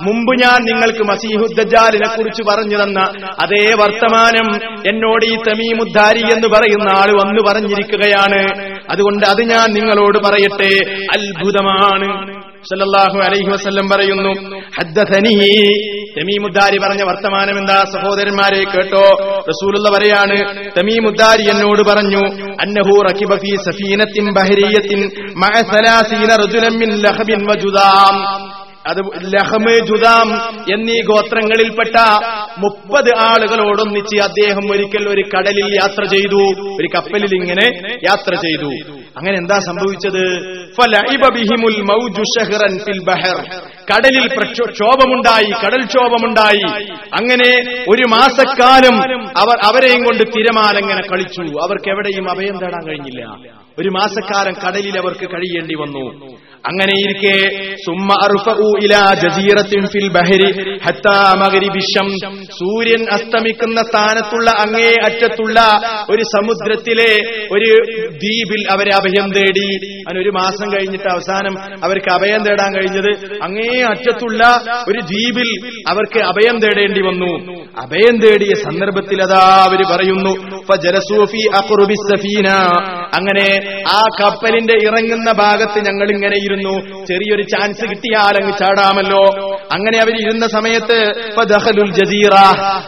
[0.00, 3.00] മുമ്പ് ഞാൻ നിങ്ങൾക്ക് മസീഹുദ്ദാലിനെ കുറിച്ച് പറഞ്ഞു തന്ന
[3.42, 8.72] അതേ വർത്തമാനം എന്നോട് ഈ തമീമുദ്ദാരി എന്ന് പറയുന്ന ആൾ വന്നു പറഞ്ഞിരിക്കുകയാണ്.
[8.90, 10.72] അതുകൊണ്ട് അത് ഞാൻ നിങ്ങളോട് പറയട്ടെ
[11.14, 12.08] അത്ഭുതമാണ്.
[12.70, 14.32] സല്ലല്ലാഹു അലൈഹി വസല്ലം പറയുന്നു
[16.18, 17.84] തമീമുദ്ദാരി പറഞ്ഞ വർത്തമാനം എന്താ?
[17.94, 19.04] സഹോദരന്മാരെ കേട്ടോ.
[19.50, 20.36] റസൂലുള്ള പറയാണ്
[20.78, 22.22] തമീമുദ്ദാരി എന്നോട് പറഞ്ഞു
[22.64, 25.00] അന്നഹു റകിബ ഫീ സഫീനത്തിൻ ബഹരിയത്തിൻ
[25.42, 28.16] മഅ സലാസീന റജുലൻ മിൻ ലഹബിൻ വജുദാം
[28.90, 29.00] അത്
[29.34, 30.28] ലഹമ് ജുദാം
[30.74, 31.96] എന്നീ ഗോത്രങ്ങളിൽപ്പെട്ട
[32.58, 36.42] മുപ്പത് ആളുകളോടൊന്നിച്ച് അദ്ദേഹം ഒരിക്കൽ ഒരു കടലിൽ യാത്ര ചെയ്തു
[36.80, 37.66] ഒരു കപ്പലിൽ ഇങ്ങനെ
[38.08, 38.70] യാത്ര ചെയ്തു.
[39.16, 40.52] അങ്ങനെ എന്താ സംഭവിച്ചത്?
[43.90, 44.28] കടലിൽ
[44.72, 46.84] ക്ഷോഭമുണ്ടായി കടൽ ക്ഷോഭമുണ്ടായി.
[47.14, 49.02] അങ്ങനെ ഒരു മാസക്കാലം
[49.38, 51.40] അവർ അവരെയും കൊണ്ട് തിരമാലങ്ങനെ കളിച്ചു.
[51.40, 53.24] അവർക്ക് എവിടെയും അഭയം തേടാൻ കഴിഞ്ഞില്ല.
[53.78, 56.36] ഒരു മാസക്കാലം കടലിൽ അവർക്ക് കഴിയേണ്ടി വന്നു.
[56.64, 57.36] അങ്ങനെ ഇരിക്കെ
[57.76, 60.50] സുമ്മ അർഫഉ ഇലാ ജസീറത്തിൻ ഫിൽ ബഹരി
[62.58, 65.60] സൂര്യൻ അസ്തമിക്കുന്ന സ്ഥാനത്തുള്ള അങ്ങേ അറ്റത്തുള്ള
[66.10, 67.10] ഒരു സമുദ്രത്തിലെ
[67.52, 67.70] ഒരു
[68.12, 69.68] ദ്വീപിൽ അവരെ അഭയം തേടി.
[69.98, 74.42] അങ്ങനെ ഒരു മാസം കഴിഞ്ഞിട്ട് അവസാനം അവർക്ക് അഭയം തേടാൻ കഴിഞ്ഞത് അങ്ങേ അറ്റത്തുള്ള
[74.88, 75.50] ഒരു ദ്വീപിൽ
[75.88, 77.32] അവർക്ക് അഭയം തേടേണ്ടി വന്നു.
[77.78, 80.32] അഭയം തേടിയ സന്ദർഭത്തിൽ അതാ അവർ പറയുന്നു
[83.14, 87.04] അങ്ങനെ ആ കപ്പലിന്റെ ഇറങ്ങുന്ന ഭാഗത്ത് ഞങ്ങൾ ഇങ്ങനെ ഇരുന്നു.
[87.06, 89.24] ചെറിയൊരു ചാൻസ് കിട്ടിയാൽ അങ്ങ് ചാടാമല്ലോ.
[89.72, 91.12] അങ്ങനെ അവർ ഇരുന്ന സമയത്ത്
[91.90, 92.34] ജസീറ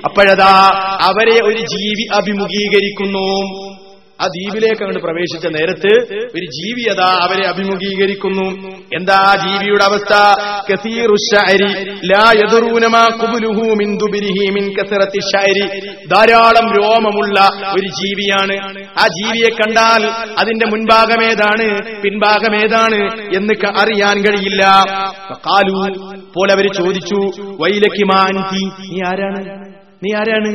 [0.05, 0.69] അപ്പോഴതാ
[1.01, 3.68] അവരെ ഒരു ജീവി അഭിമുഖീകരിക്കുന്നു.
[4.21, 8.47] ആ ദ്വീപിലേക്ക് അങ്ങോട്ട് പ്രവേശിച്ച നേരത്ത് ഒരു ജീവി അതാ അവരെ അഭിമുഖീകരിക്കുന്നു.
[8.95, 10.13] എന്താ ആ ജീവിയുടെ അവസ്ഥ?
[13.73, 13.97] മിൻ
[14.53, 14.73] മിൻ
[16.11, 18.57] ധാരാളം രോമമുള്ള ഒരു ജീവിയാണ്.
[18.99, 20.05] ആ ജീവിയെ കണ്ടാൽ
[20.39, 22.99] അതിന്റെ മുൻഭാഗമേതാണ് പിൻഭാഗമേതാണ്
[23.35, 24.63] എന്ന് അറിയാൻ കഴിയില്ല.
[25.31, 25.93] കാലു
[26.35, 29.69] പോലെ അവർ ചോദിച്ചു വൈലക്കി മാൻതി നീ ആരാണ്?
[30.03, 30.51] നീ ആരാണ്?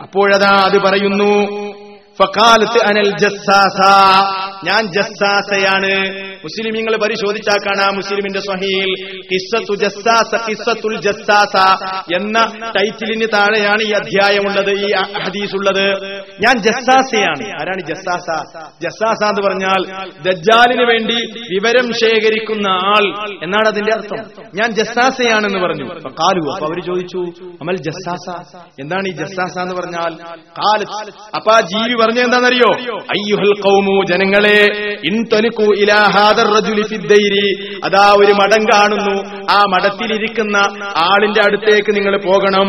[0.00, 1.32] അപ്പോഴതാ അത് പറയുന്നു
[2.18, 3.78] ഫക്കാലത്ത് അനൽ ജസ്സാസ
[4.68, 5.92] ഞാൻ ജസ്സാസയാണ്.
[6.44, 8.90] മുസ്ലിമീങ്ങൾ പരിശോധിച്ചാൽ കാണാം മുസ്ലിമിന്റെ സ്വഹീൽ.
[9.82, 10.32] ജസ്സാസ
[11.00, 11.54] ജസ്സാസ
[12.14, 12.38] എന്ന
[12.76, 14.90] ടൈറ്റിലിന് താഴെയാണ് ഈ അധ്യായമുള്ളത് ഈ
[15.22, 15.86] ഹദീസ് ഉള്ളത്
[16.44, 17.44] ഞാൻ ജസ്സാസയാണ്.
[17.60, 18.28] ആരാണ് ജസ്സാസ?
[18.82, 19.80] ജസ്സാസ എന്ന് പറഞ്ഞാൽ
[20.26, 21.18] ദജ്ജാലിന് വേണ്ടി
[21.54, 23.04] വിവരം ശേഖരിക്കുന്ന ആൾ
[23.42, 24.42] എന്നാണ് അതിന്റെ അർത്ഥം.
[24.54, 25.86] ഞാൻ ജസ്സാസയാണെന്ന് പറഞ്ഞു.
[26.20, 27.20] കാലു അപ്പൊ അവർ ചോദിച്ചു
[27.62, 28.26] അമൽ ജസ്സാസ?
[28.80, 30.12] എന്താണ് ഈ ജസ്സാസ എന്ന് പറഞ്ഞാൽ?
[31.34, 32.70] അപ്പൊ ആ ജീവി പറഞ്ഞ എന്താണെന്നറിയോ?
[33.14, 34.53] അയ്യുഹൽ കൗമു ജനങ്ങളെ
[35.04, 39.44] ഇൻതൊലിക്കു ഇലാഹാദർ റജുലിഫിദ്ദൈരി അതാ ഒരു മടം കാണുന്നു.
[39.50, 40.56] ആ മഠത്തിലിരിക്കുന്ന
[40.96, 42.66] ആളിന്റെ അടുത്തേക്ക് നിങ്ങൾ പോകണം.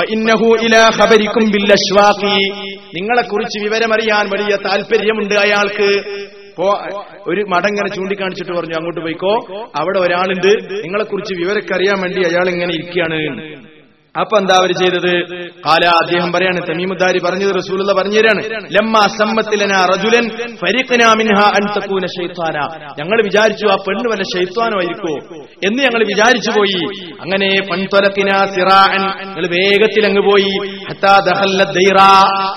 [0.00, 2.48] ഫഇന്നഹു ഇലാ ഖബരിക്കും ബിൽ അശ്വാഖി.
[2.94, 6.02] നിങ്ങളെ കുറിച്ച് വിവരമറിയാൻ വലിയ താല്പര്യമുണ്ട് അയാൾക്ക്.
[6.56, 6.80] പോ
[7.26, 9.46] ഒരു മടങ്ങനെ ചൂണ്ടിക്കാണിച്ചിട്ട് പറഞ്ഞു അങ്ങോട്ട് പോയിക്കോ.
[9.76, 10.74] അവിടെ ഒരാളുണ്ട്.
[10.84, 13.56] നിങ്ങളെ കുറിച്ച് വിവരക്കറിയാൻ വേണ്ടി അയാൾ ഇങ്ങനെ ഇരിക്കുകയാണ്.
[14.20, 15.12] അപ്പൊ എന്താ അവർ ചെയ്തത്?
[15.66, 18.42] കാല അദ്ദേഹം പറയാണ് തമീമുദ്ദാരി പറഞ്ഞത് റസൂലുള്ള പറഞ്ഞു തരാണ്.
[18.76, 20.26] ലമ്മ സമ്മത്തിലന റജുലൻ
[22.98, 25.14] ഞങ്ങൾ വിചാരിച്ചു ആ പെണ്ണ് വല്ല ശൈത്വാനോ ആയിരിക്കോ
[25.64, 26.80] എന്ന് ഞങ്ങൾ വിചാരിച്ചു പോയി.
[27.20, 29.02] അങ്ങനെ പൺതൊലക്കിന സിറാൻ
[29.56, 30.54] വേഗത്തിൽ അങ്ങ് പോയി.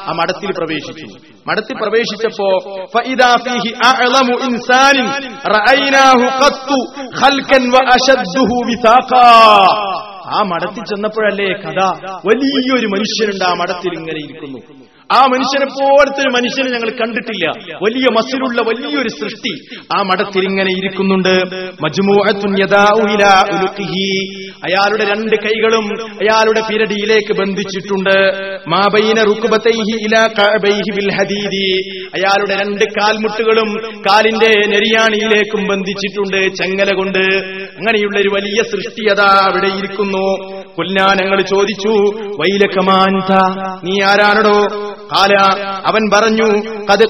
[0.08, 1.08] ആ മടത്തിൽ പ്രവേശിച്ചു.
[1.48, 2.50] മഠത്തിൽ പ്രവേശിച്ചപ്പോ
[4.48, 5.08] ഇൻസാനിൻ
[10.30, 11.80] ആ മഠത്തിൽ ചെന്നപ്പോഴല്ലേ കഥ.
[12.28, 14.58] വലിയൊരു മനുഷ്യനുണ്ട് ആ മഠത്തിൽ ഇങ്ങനെ ഇരിക്കുന്നു.
[15.12, 17.52] ആ മനുഷ്യനെ പോലത്തെ ഒരു മനുഷ്യനെ ഞങ്ങൾ കണ്ടിട്ടില്ല.
[17.84, 19.78] വലിയ മസിലുള്ള വലിയൊരു സൃഷ്ടി.
[19.98, 21.44] ആ മഠത്തിൽ ഇങ്ങനെ ഇരിക്കുന്നുണ്ട്.
[23.56, 24.49] ഉലുഖിഹി.
[24.64, 28.16] അയാളുടെ രണ്ട് കൈകളും അയാളുടെ പിരടിയിലേക്ക് ബന്ധിച്ചിട്ടുണ്ട്.
[28.68, 29.20] മാബൈന
[30.06, 30.28] ഇലാ
[30.96, 31.90] ബിൽ ഹദീദി.
[32.14, 37.24] അയാളുടെ രണ്ട് കാൽമുട്ടുകളും കാലിന്റെ നെരിയാണിയിലേക്കും ബന്ധിച്ചിട്ടുണ്ട് ചങ്ങല കൊണ്ട്.
[37.80, 40.54] അങ്ങനെയുള്ള ഒരു വലിയ സൃഷ്ടി അതാ അവിടെ ഇരിക്കുന്നു.
[40.76, 41.94] കൊല്ലാനങ്ങൾ ചോദിച്ചു
[42.40, 43.32] വൈലക്കമാൻത
[43.84, 44.89] നീ ആരാണടോ?
[45.16, 47.06] കാല അവൻ പറഞ്ഞു കത്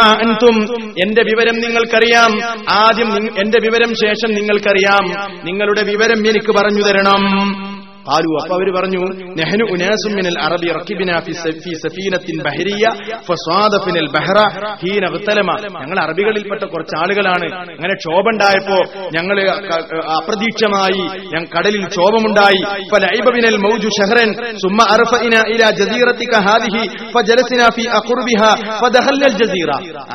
[0.00, 0.62] അൻതും.
[1.02, 2.40] എന്റെ വിവരം നിങ്ങൾക്കറിയാം.
[2.70, 5.30] ആദ്യം എന്റെ വിവരം ശേഷം നിങ്ങൾക്കറിയാം.
[5.44, 7.75] നിങ്ങളുടെ വിവരം എനിക്ക് പറഞ്ഞു തരണം.
[8.08, 9.02] കാലു അപ്പൊ അവർ പറഞ്ഞു
[9.34, 10.66] നെഹ്നു ഉനാസും മിനൽ അറബി
[15.80, 19.50] ഞങ്ങൾ അറബികളിൽപ്പെട്ട കുറച്ച് ആളുകളാണ് അങ്ങനെ ക്ഷോഭമുണ്ടായപ്പോ ഞങ്ങൾ
[20.16, 22.62] അപ്രതീക്ഷമായി ഞങ്ങൾ കടലിൽ ക്ഷോഭമുണ്ടായി.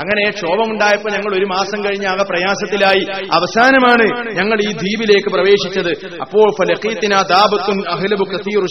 [0.02, 3.26] അങ്ങനെ ക്ഷോഭമുണ്ടായപ്പോ ഞങ്ങൾ ഒരു മാസം കഴിഞ്ഞ് ആകെ പ്രയാസത്തിലായി.
[3.34, 6.16] അവസാനമാണ് ഞങ്ങൾ ഈ ദ്വീപിലേക്ക് പ്രവേശിച്ചത്.
[6.22, 8.66] അപ്പോൾ ഫലഖീത്തിന ദാബത്തും അഹ്ലബു കസീറു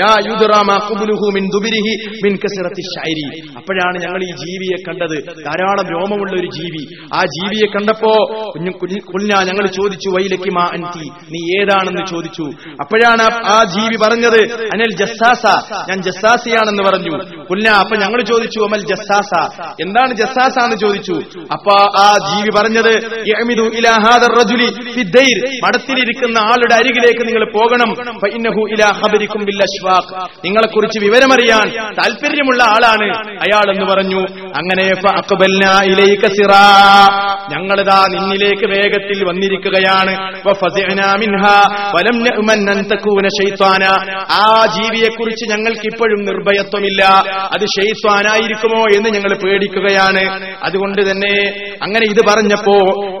[0.00, 0.16] ലാ
[1.34, 1.48] മിൻ
[2.24, 2.82] മിൻ കസറത്തി
[3.56, 5.44] അപ്പോഴാണ് ഞങ്ങൾ ഈ ജീവിയെ കണ്ടത്.
[5.44, 7.06] ധാരാളം രോമമുള്ള ഒരു ജീവി.
[7.14, 8.12] ആ ജീവിയെ കണ്ടപ്പോ
[8.54, 8.76] കുഞ്ഞു-
[9.42, 11.08] ഞങ്ങൾ ചോദിച്ചു വൈലക്കി മാ അൻതി.
[11.08, 12.42] നീ ഏതാണെന്ന് ചോദിച്ചു?
[12.80, 14.40] അപ്പോഴാണ് ആ- ജീവി പറഞ്ഞത്
[14.74, 15.46] അനൽ ജസ്സാസ.
[15.90, 17.44] ഞാൻ ജസ്സാസിയാണെന്ന് പറഞ്ഞു.
[17.44, 19.60] കുഞ്ഞ അപ്പൊ ഞങ്ങൾ ചോദിച്ചു അമൽ ജസ്സാസ.
[19.82, 21.12] എന്താണ് ജസ്സാസ എന്ന് ചോദിച്ചു?
[21.52, 27.90] അപ്പൊ ആ ജീവി പറഞ്ഞത് മടത്തിലിരിക്കുന്ന ഇലാ ഹാദർ റജുലി ഫിദ്ദൈർ." മഠത്തിലിരിക്കുന്ന ആളുടെ അരികിലേക്ക് നിങ്ങൾ പോകണം.
[28.24, 34.20] ഫഇന്നഹു ഇലാ ഖബരിക്കും ബിൽ അശ്വാഖ് നിങ്ങളെ കുറിച്ച് വിവരമറിയാൻ താല്പര്യമുള്ള ആളാണ് അയാൾ എന്ന് പറഞ്ഞു.
[34.46, 34.84] അങ്ങനെ
[37.54, 40.12] ഞങ്ങളിതാ നിന്നിലേക്ക് വേഗത്തിൽ വന്നിരിക്കുകയാണ്.
[44.30, 47.04] ആ ജീവിയെ കുറിച്ച് ഞങ്ങൾക്ക് ഇപ്പോഴും നിർഭയത്വമില്ല.
[47.28, 50.42] അത് ഷെയ്ത്വാനായിരിക്കുമോ എന്ന് ഞങ്ങൾ പേടിക്കുകയാണ്.
[50.64, 51.34] അതുകൊണ്ട് തന്നെ
[51.82, 52.76] അങ്ങനെ ഇത് പറഞ്ഞപ്പോ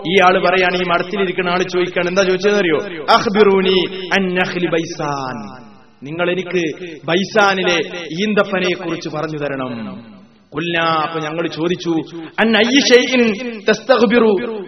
[0.08, 2.78] ഈ ആൾ പറയാണ് ഈ മടത്തിലിരിക്കുന്ന ആൾ ചോദിക്കാണ് എന്താ ചോദിച്ചതെന്നറിയോ?
[3.10, 3.78] അഹ്ബിറൂനി
[4.18, 4.66] അന്നഹ്ലി നഖ്ലി
[5.00, 5.64] ബൈസാൻ.
[6.02, 6.62] നിങ്ങൾ എനിക്ക്
[7.04, 7.78] ബൈസാനിലെ
[8.22, 10.14] ഈന്തപ്പനയെ കുറിച്ച് പറഞ്ഞു തരണം.
[10.52, 11.92] കൊല്ല അപ്പൊ ഞങ്ങൾ ചോദിച്ചു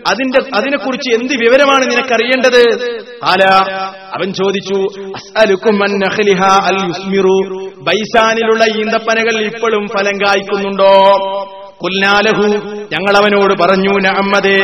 [0.08, 2.62] അതിന്റെ അതിനെക്കുറിച്ച് എന്ത് വിവരമാണ് നിനക്കറിയേണ്ടത്?
[3.24, 3.44] ആല
[4.16, 4.78] അവൻ ചോദിച്ചു
[7.78, 10.94] ബൈസാനിലുള്ള ഈന്തപ്പനകൾ ഇപ്പോഴും ഫലം കായ്ക്കുന്നുണ്ടോ?
[11.82, 12.42] കുല്ലാലഹു
[12.92, 14.58] ഞങ്ങൾ അവനോട് പറഞ്ഞു നഹമ്മദേ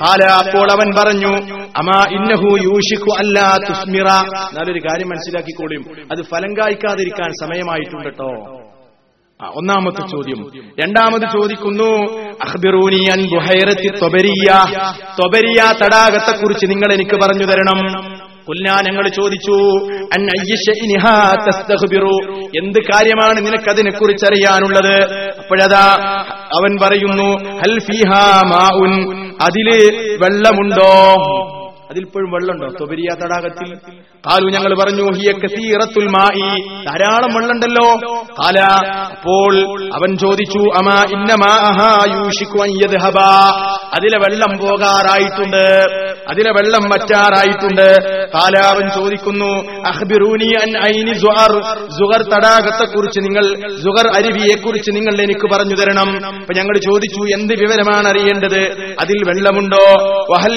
[0.00, 1.32] കാല അപ്പോൾ അവൻ പറഞ്ഞു
[1.76, 4.04] അമാ ഇന്നഹു യൂഷിഖു അല്ലാ തുസ്മിറ.
[4.04, 5.84] നല്ലൊരു കാര്യം മനസ്സിലാക്കിക്കോളിയും.
[6.12, 8.08] അത് ഫലം കായ്ക്കാതിരിക്കാൻ സമയമായിട്ടുണ്ട്
[9.56, 10.50] ഒന്നാമത്തെ ചോദ്യം.
[10.80, 14.50] രണ്ടാമത് ചോദിക്കുന്നു അഹ്ബിറൂനിയൻ ബുഹൈറത്തി തൊബരിയ
[15.20, 18.17] തൊബരിയ തടാകത്തെ കുറിച്ച് നിങ്ങൾ എനിക്ക് പറഞ്ഞു തരണം.
[18.48, 19.56] കുല്ലാ ഞങ്ങൾ ചോദിച്ചു
[22.58, 25.02] എന്ത് കാര്യമാണ് നിനക്കതിനെ കുറിച്ച് അറിയാനുള്ളത്
[25.38, 25.86] അപ്പോഴതാ
[26.54, 27.28] അവൻ പറയുന്നു
[27.58, 27.78] ഹൽ
[28.46, 28.92] മാഉൻ?
[29.42, 29.68] അതിൽ
[30.22, 30.92] വെള്ളമുണ്ടോ?
[31.90, 32.76] അതിലിപ്പോഴും വെള്ളമുണ്ടോ?
[32.80, 33.74] തൊബരിയ തടാകത്തിൽ.
[34.26, 37.88] കാലു ഞങ്ങൾ പറഞ്ഞു ഹിയ കസീറത്തുൽ മായി ധാരാളം വെള്ളമുണ്ടല്ലോ.
[38.30, 38.58] കാല
[39.10, 39.54] അപ്പോൾ
[39.94, 43.18] അവൻ ചോദിച്ചു അമാ ഇന്നമാ അഹാ യൂഷിക്കു അയ്യത് യദ്ഹബ?
[43.98, 45.64] അതിലെ വെള്ളം പോകാറായിട്ടുണ്ട്.
[46.28, 47.86] അതിലെ വെള്ളം വറ്റാറായിട്ടുണ്ട്.
[48.34, 49.50] കാലാവൻ ചോദിക്കുന്നു
[49.88, 51.52] അഹ്ബിറൂനി അൻ ഐനി സുഹർ
[51.98, 53.44] സുഹർ തടാകത്തെ കുറിച്ച് നിങ്ങൾ
[53.84, 56.08] സുഹർ അരുവിയെ കുറിച്ച് നിങ്ങൾ എനിക്ക് പറഞ്ഞു തരണം.
[56.40, 58.60] അപ്പൊ ഞങ്ങൾ ചോദിച്ചു എന്ത് വിവരമാണ് അറിയേണ്ടത്?
[59.00, 59.84] അതിൽ വെള്ളമുണ്ടോ?
[60.32, 60.54] വഹൽ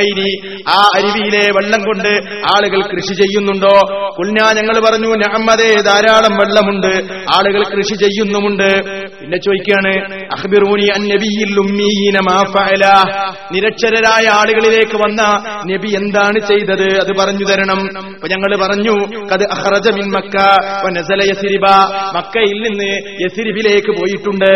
[0.00, 0.30] ഐനി.
[0.68, 2.12] ആ അരുവിയിലെ വെള്ളം കൊണ്ട്
[2.54, 3.74] ആളുകൾ കൃഷി ചെയ്യുന്നുണ്ടോ?
[4.18, 6.92] കുഞ്ഞാ ഞങ്ങൾ പറഞ്ഞു നഅമ്മദേ ധാരാളം വെള്ളമുണ്ട്.
[7.36, 8.70] ആളുകൾ കൃഷി ചെയ്യുന്നുമുണ്ട്.
[9.20, 9.94] പിന്നെ ചോദിക്കുകയാണ്
[10.38, 11.50] അഹ്ബിറൂനി അൻ നബിയിൽ
[13.52, 15.22] നിരക്ഷരരായ ആളുകളിലേക്ക് വന്ന
[15.72, 16.88] നബി എന്താണ് ചെയ്തത്?
[17.00, 17.80] അത് പറഞ്ഞു തരണം.
[18.08, 20.36] അപ്പൊ ഞങ്ങൾ പറഞ്ഞു കത് അഹ്റജമിൻ മക്ക
[22.16, 22.90] മക്കയിൽ നിന്ന്
[23.24, 24.54] യസിരിബിലേക്ക് പോയിട്ടുണ്ട്.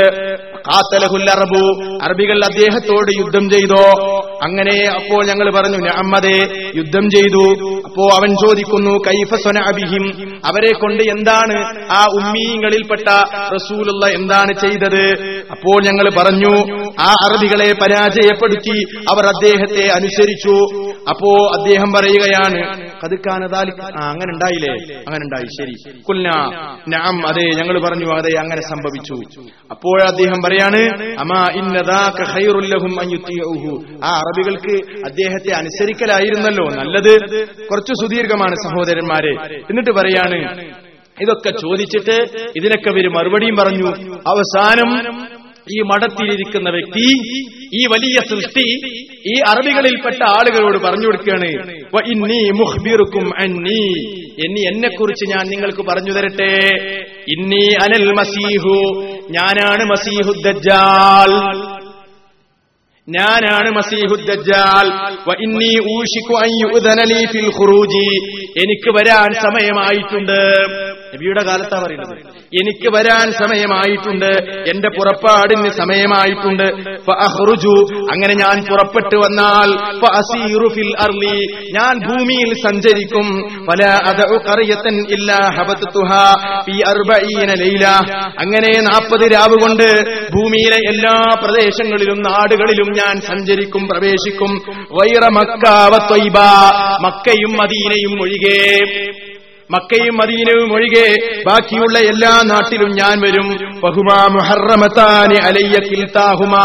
[0.68, 1.62] ഖാത്തലഹുൽ അറബു
[2.04, 3.84] അറബികൾ അദ്ദേഹത്തോട് യുദ്ധം ചെയ്തോ?
[4.46, 6.38] അങ്ങനെ അപ്പോൾ ഞങ്ങൾ പറഞ്ഞു നഅമ്മദേ
[6.78, 7.44] യുദ്ധം ചെയ്തു.
[7.88, 9.30] അപ്പോ അവൻ ചോദിക്കുന്നു കൈഫ
[9.70, 10.04] അബിഹിം
[10.44, 11.56] അവരെ കൊണ്ട് എന്താണ്
[11.98, 13.08] ആ ഉമ്മീങ്ങളിൽപ്പെട്ട
[13.54, 15.04] റസൂലുള്ള എന്താണ് ചെയ്തത്?
[15.54, 16.54] അപ്പോൾ ഞങ്ങൾ പറഞ്ഞു
[17.06, 18.76] ആ അറബികളെ പരാജയപ്പെടുത്തി
[19.12, 20.56] അവർ അദ്ദേഹത്തെ അനുസരിച്ചു.
[21.12, 22.60] അപ്പോ അദ്ദേഹം പറയുകയാണ്
[23.02, 23.72] കതുക്കാനതാലി
[24.10, 24.72] അങ്ങനെ ഉണ്ടായില്ലേ?
[25.06, 25.74] അങ്ങനെ ഉണ്ടായി ശരി.
[26.08, 26.28] കുൽന
[26.94, 29.16] നഅം അതെ ഞങ്ങൾ പറഞ്ഞു അതെ അങ്ങനെ സംഭവിച്ചു.
[29.74, 31.48] അപ്പോൾ അദ്ദേഹം പറയാണ് അമാ
[33.12, 33.84] യുത്തിഉഹു.
[34.04, 37.46] ആ അറബികൾക്ക് അദ്ദേഹത്തെ അനുസരിക്കലായിരുന്നല്ലോ നല്ലത്.
[37.70, 39.32] കുറച്ചു സുദീർഘമാണ് സഹോദരന്മാരെ.
[39.70, 40.60] എന്നിട്ട് പറയാണ്
[41.20, 42.26] ഇതൊക്കെ ചോദിച്ചിട്ട്
[42.56, 43.88] ഇതിനൊക്കെ ഒരു മറുപടിയും പറഞ്ഞു.
[44.26, 44.90] അവസാനം
[45.70, 47.06] ഈ മഠത്തിലിരിക്കുന്ന വ്യക്തി
[47.74, 48.86] ഈ വലിയ സൃഷ്ടി
[49.26, 51.48] ഈ അറബികളിൽപ്പെട്ട ആളുകളോട് പറഞ്ഞു കൊടുക്കുകയാണ്
[51.94, 52.48] "വ ഇന്നി
[53.38, 54.08] അന്നി.
[54.46, 56.74] എന്നി എന്നെ കുറിച്ച് ഞാൻ നിങ്ങൾക്ക് പറഞ്ഞു തരട്ടെ.
[57.28, 59.04] ഇന്നി അനൽ മസീഹു.
[59.30, 61.32] ഞാനാണ് മസീഹു ദജ്ജാൽ.
[63.08, 65.12] ഞാനാണ് മസീഹുദ്ദാൽ
[68.62, 70.81] എനിക്ക് വരാൻ സമയമായിട്ടുണ്ട്.
[71.14, 72.18] നബിയുടെ കാലത്താ പറയുന്നത്.
[72.60, 74.30] എനിക്ക് വരാൻ സമയമായിട്ടുണ്ട്.
[74.70, 76.62] എന്റെ പുറപ്പാടിന് സമയമായിട്ടുണ്ട്.
[78.12, 79.98] അങ്ങനെ ഞാൻ പുറപ്പെട്ടു വന്നാൽ
[81.00, 83.26] അർളി ഞാൻ ഭൂമിയിൽ സഞ്ചരിക്കും.
[83.66, 83.98] പല
[84.50, 85.40] ഖറിയതൻ ഇല്ലാ
[87.54, 87.86] ലൈല.
[88.38, 90.00] അങ്ങനെ 40 രാവ് കൊണ്ട്
[90.32, 94.62] ഭൂമിയിലെ എല്ലാ പ്രദേശങ്ങളിലും നാടുകളിലും ഞാൻ സഞ്ചരിക്കും പ്രവേശിക്കും.
[94.92, 96.08] വൈറ മക്കാവ
[97.02, 98.78] മക്കയും മദീനയും ഒഴികെ.
[99.72, 101.16] മക്കയും മദീനവും ഒഴികെ
[101.46, 103.48] ബാക്കിയുള്ള എല്ലാ നാട്ടിലും ഞാൻ വരും.
[103.80, 106.64] ബഹുമാ മുഹറമത്താനി അലയ്യ കിൽത്താഹുമാ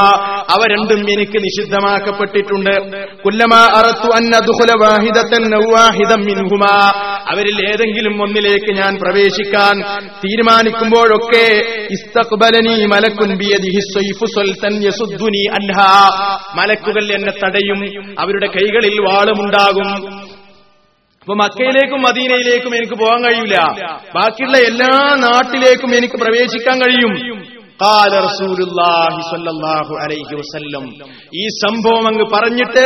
[0.49, 3.05] അവ രണ്ടും എനിക്ക് നിഷിദ്ധമാക്കപ്പെട്ടിട്ടുണ്ട്.
[3.25, 6.93] കുല്ലമാ അറത്തു അന്ന ദുഹുല വാഹിദത്തൻ ഔ വാഹിദം മിൻഹുമാ.
[7.31, 16.09] അവരിൽ ഏതെങ്കിലും ഒന്നിലേക്ക് ഞാൻ പ്രവേശിക്കാൻ തീരുമാനിക്കുമ്പോഴൊക്കെ ഇസ്തഖ്ബലനി മലക്കുൻ ബിയദിഹി സൈഫു സുൽത്തൻ യസുദ്ദുനി അൻഹാ.
[16.55, 18.09] മലക്കുകൾ എന്നെ തടയും.
[18.19, 20.27] അവരുടെ കൈകളിൽ വാളുമുണ്ടാകും.
[21.27, 23.55] അപ്പൊ മക്കയിലേക്കും മദീനയിലേക്കും എനിക്ക് പോകാൻ കഴിയില്ല
[24.15, 27.13] ബാക്കിയുള്ള എല്ലാ നാട്ടിലേക്കും എനിക്ക് പ്രവേശിക്കാൻ കഴിയും.
[27.79, 28.13] ഖാല
[29.31, 30.83] صلى الله അലൈഹി വസല്ലം
[31.41, 32.85] ഈ സംഭവം അങ്ങ് പറഞ്ഞിട്ട്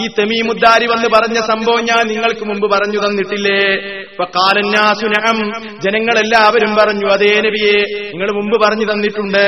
[0.00, 3.78] ഈ തെമീമുദ്ദാരി വന്ന് പറഞ്ഞ സംഭവം ഞാൻ നിങ്ങൾക്ക് മുമ്പ് പറഞ്ഞു തന്നിട്ടില്ലേ?
[4.24, 9.44] കാലന്യാസുനകം ജനങ്ങളെല്ലാവരും പറഞ്ഞു അതേ നബിയെ നിങ്ങൾ മുമ്പ് പറഞ്ഞു തന്നിട്ടുണ്ട്.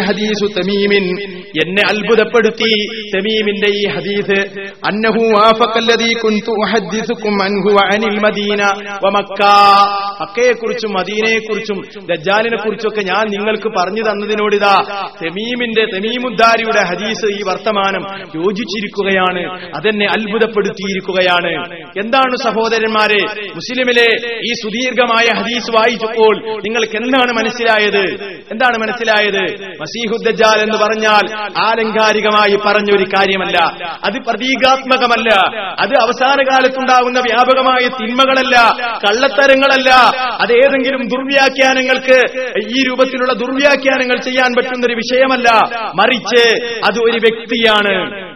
[0.00, 1.04] ഹദീസു തമീമിൻ.
[1.62, 2.72] എന്നെ അത്ഭുതപ്പെടുത്തി
[3.16, 4.40] തമീമിന്റെ ഈ ഹദീസ്.
[4.86, 5.26] അന്നഹു
[10.20, 14.76] മക്കയെക്കുറിച്ചും മദീനയെക്കുറിച്ചും ദജാലിനെ കുറിച്ചൊക്കെ ഞാൻ നിങ്ങൾക്ക് പറഞ്ഞു തന്നതിനോടിതാ
[15.24, 19.70] തെമീമിന്റെ തെമീമുദ്ദാരിയുടെ ഹദീസ് ഈ വർത്തമാനം യോജിച്ചിരിക്കുകയാണ്.
[19.76, 21.72] അതെന്നെ അത്ഭുതപ്പെടുത്തിയിരിക്കുകയാണ്.
[22.00, 23.22] എന്താണ് സഹോദരന്മാരെ
[23.54, 28.24] മുസ്ലിമിലെ ഈ സുദീർഘമായ ഹദീസ് വായിച്ചപ്പോൾ നിങ്ങൾക്ക് എന്താണ് മനസ്സിലായത്?
[28.52, 29.64] എന്താണ് മനസ്സിലായത്?
[29.80, 33.58] മസീഹുദ്ദജാൽ എന്ന് പറഞ്ഞാൽ ആലങ്കാരികമായി പറഞ്ഞൊരു കാര്യമല്ല.
[34.04, 35.56] അത് പ്രതീകാത്മകമല്ല.
[35.80, 39.90] അത് അവസാന കാലത്തുണ്ടാകുന്ന വ്യാപകമായ തിന്മകളല്ല കള്ളത്തരങ്ങളല്ല.
[40.40, 45.70] അത് ഏതെങ്കിലും ദുർവ്യാഖ്യാനങ്ങൾക്ക് ഈ രൂപത്തിലുള്ള ദുർവ്യാഖ്യാനങ്ങൾ ചെയ്യാൻ പറ്റുന്ന ഒരു വിഷയമല്ല.
[45.94, 48.30] മറിച്ച് അത് ഒരു വ്യക്തിയാണ്.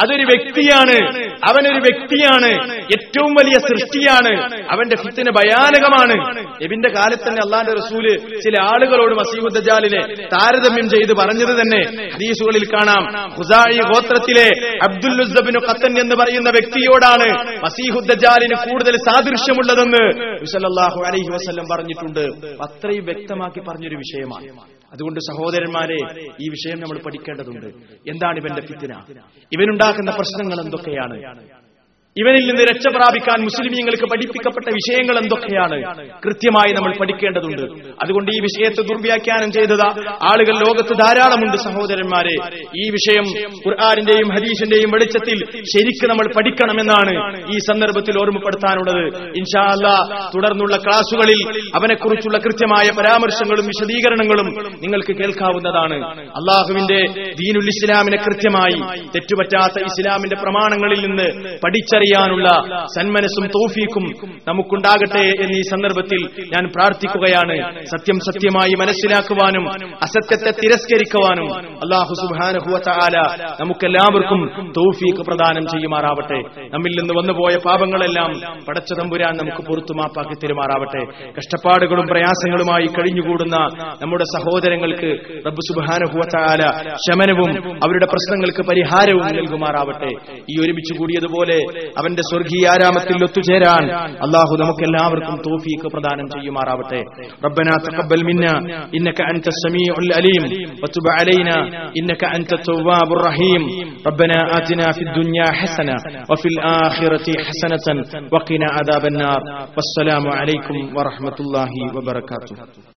[0.00, 1.16] അതൊരു വ്യക്തിയാണ്.
[1.50, 2.74] അവനൊരു വ്യക്തിയാണ്.
[2.74, 4.54] ഏറ്റവും വലിയ സൃഷ്ടിയാണ്.
[4.70, 6.38] അവന്റെ ഫിത്തിന് ഭയാനകമാണ്.
[6.62, 13.30] എബിന്റെ കാലത്ത് തന്നെ അള്ളാന്റെ റസൂൽ ചില ആളുകളോട് മസീഹുദ്ദജാലിനെ താരതമ്യം ചെയ്ത് പറഞ്ഞത് തന്നെ ഹദീസുകളിൽ കാണാം.
[13.30, 22.46] ഹുസായി ഗോത്രത്തിലെ അബ്ദുല്ലുസബിനു ഖത്തൻ എന്ന് പറയുന്ന വ്യക്തിയോടാണ് മസീഹുദ്ദജാലിന് കൂടുതൽ സാദൃശ്യമുള്ളതെന്ന് വിസലല്ലാഹു അലൈഹി വസല്ലം പറഞ്ഞിട്ടുണ്ട്.
[22.62, 24.81] അത്രയും വ്യക്തമാക്കി പറഞ്ഞൊരു വിഷയമാണ്.
[24.92, 25.98] അതുകൊണ്ട് സഹോദരന്മാരെ
[26.40, 27.66] ഈ വിഷയം നമ്മൾ പഠിക്കേണ്ടതുണ്ട്.
[28.10, 28.92] എന്താണ് ഇവന്റെ ഫിത്തിന
[29.52, 31.16] ഇവനുണ്ടാക്കുന്ന പ്രശ്നങ്ങൾ എന്തൊക്കെയാണ്?
[32.18, 35.76] ഇവനിൽ നിന്ന് രക്ഷ പ്രാപിക്കാൻ മുസ്ലിമീങ്ങൾക്ക് പഠിപ്പിക്കപ്പെട്ട വിഷയങ്ങൾ എന്തൊക്കെയാണ്?
[36.24, 37.62] കൃത്യമായി നമ്മൾ പഠിക്കേണ്ടതുണ്ട്.
[38.02, 42.34] അതുകൊണ്ട് ഈ വിഷയത്തെ ദുർവ്യാഖ്യാനം ചെയ്തത് ആളുകൾ ലോകത്ത് ധാരാളമുണ്ട് സഹോദരന്മാരെ.
[42.76, 43.24] ഈ വിഷയം
[43.66, 47.14] ഖുർആാനിന്റെയും ഹദീസിന്റെയും വെളിച്ചത്തിൽ ശരിക്ക് നമ്മൾ പഠിക്കണമെന്നാണ്
[47.54, 49.24] ഈ സന്ദർഭത്തിൽ ഓർമ്മപ്പെടുത്താനുള്ളത്.
[49.24, 49.88] ഇൻഷാല്ല
[50.36, 51.40] തുടർന്നുള്ള ക്ലാസുകളിൽ
[51.74, 54.48] അവനെക്കുറിച്ചുള്ള കൃത്യമായ പരാമർശങ്ങളും വിശദീകരണങ്ങളും
[54.82, 55.96] നിങ്ങൾക്ക് കേൾക്കാവുന്നതാണ്.
[56.20, 57.00] അള്ളാഹുവിന്റെ
[57.32, 62.48] ദീനുൽ ഇസ്ലാമിനെ കൃത്യമായി തെറ്റുപറ്റാത്ത ഇസ്ലാമിന്റെ പ്രമാണങ്ങളിൽ നിന്ന് പഠിച്ച തിരിച്ചറിയാനുള്ള
[62.96, 64.04] സന്മനസ്സും തോഫീക്കും
[64.48, 65.24] നമുക്കുണ്ടാകട്ടെ
[65.56, 66.20] ഈ സന്ദർഭത്തിൽ
[66.54, 67.56] ഞാൻ പ്രാർത്ഥിക്കുകയാണ്.
[67.84, 69.64] സത്യം സത്യമായി മനസ്സിലാക്കുവാനും
[70.02, 71.48] അസത്യത്തെ തിരസ്കരിക്കുവാനും
[71.82, 73.16] അള്ളാഹു സുബാനുഭവത്താല
[73.60, 74.40] നമുക്കെല്ലാവർക്കും
[74.78, 76.40] തോഫീക്ക് പ്രദാനം ചെയ്യുമാറാവട്ടെ.
[76.74, 78.30] നമ്മിൽ നിന്ന് വന്നുപോയ പാപങ്ങളെല്ലാം
[78.68, 81.02] പടച്ച തമ്പുരാൻ നമുക്ക് പുറത്തു മാപ്പാക്കി തരുമാറാവട്ടെ.
[81.38, 83.56] കഷ്ടപ്പാടുകളും പ്രയാസങ്ങളുമായി കഴിഞ്ഞുകൂടുന്ന
[84.02, 85.10] നമ്മുടെ സഹോദരങ്ങൾക്ക്
[85.46, 86.62] റബ്ബ് സുബാനുഭവത്താല
[87.06, 87.52] ശമനവും
[87.84, 90.10] അവരുടെ പ്രശ്നങ്ങൾക്ക് പരിഹാരവും നൽകുമാറാവട്ടെ.
[90.50, 91.58] ഈ ഒരുമിച്ച് കൂടിയതുപോലെ
[91.99, 93.85] അവന്റെ സ്വർഗീയാരാമത്തിൽ ഒത്തുചേരാൻ
[94.25, 97.01] അള്ളാഹു നമുക്കെല്ലാവർക്കും തോഫീക്ക് പ്രദാനം ചെയ്യുമാറാവട്ടെ
[97.47, 98.53] ربنا تقبل منا
[98.97, 100.43] انك انت السميع العليم
[100.83, 101.55] وتب علينا
[101.99, 103.61] انك انت التواب الرحيم
[104.09, 105.97] ربنا آتنا في الدنيا حسنه
[106.31, 107.85] وفي الاخره حسنه
[108.33, 109.41] وقنا عذاب النار
[109.77, 112.55] والسلام عليكم ورحمه الله وبركاته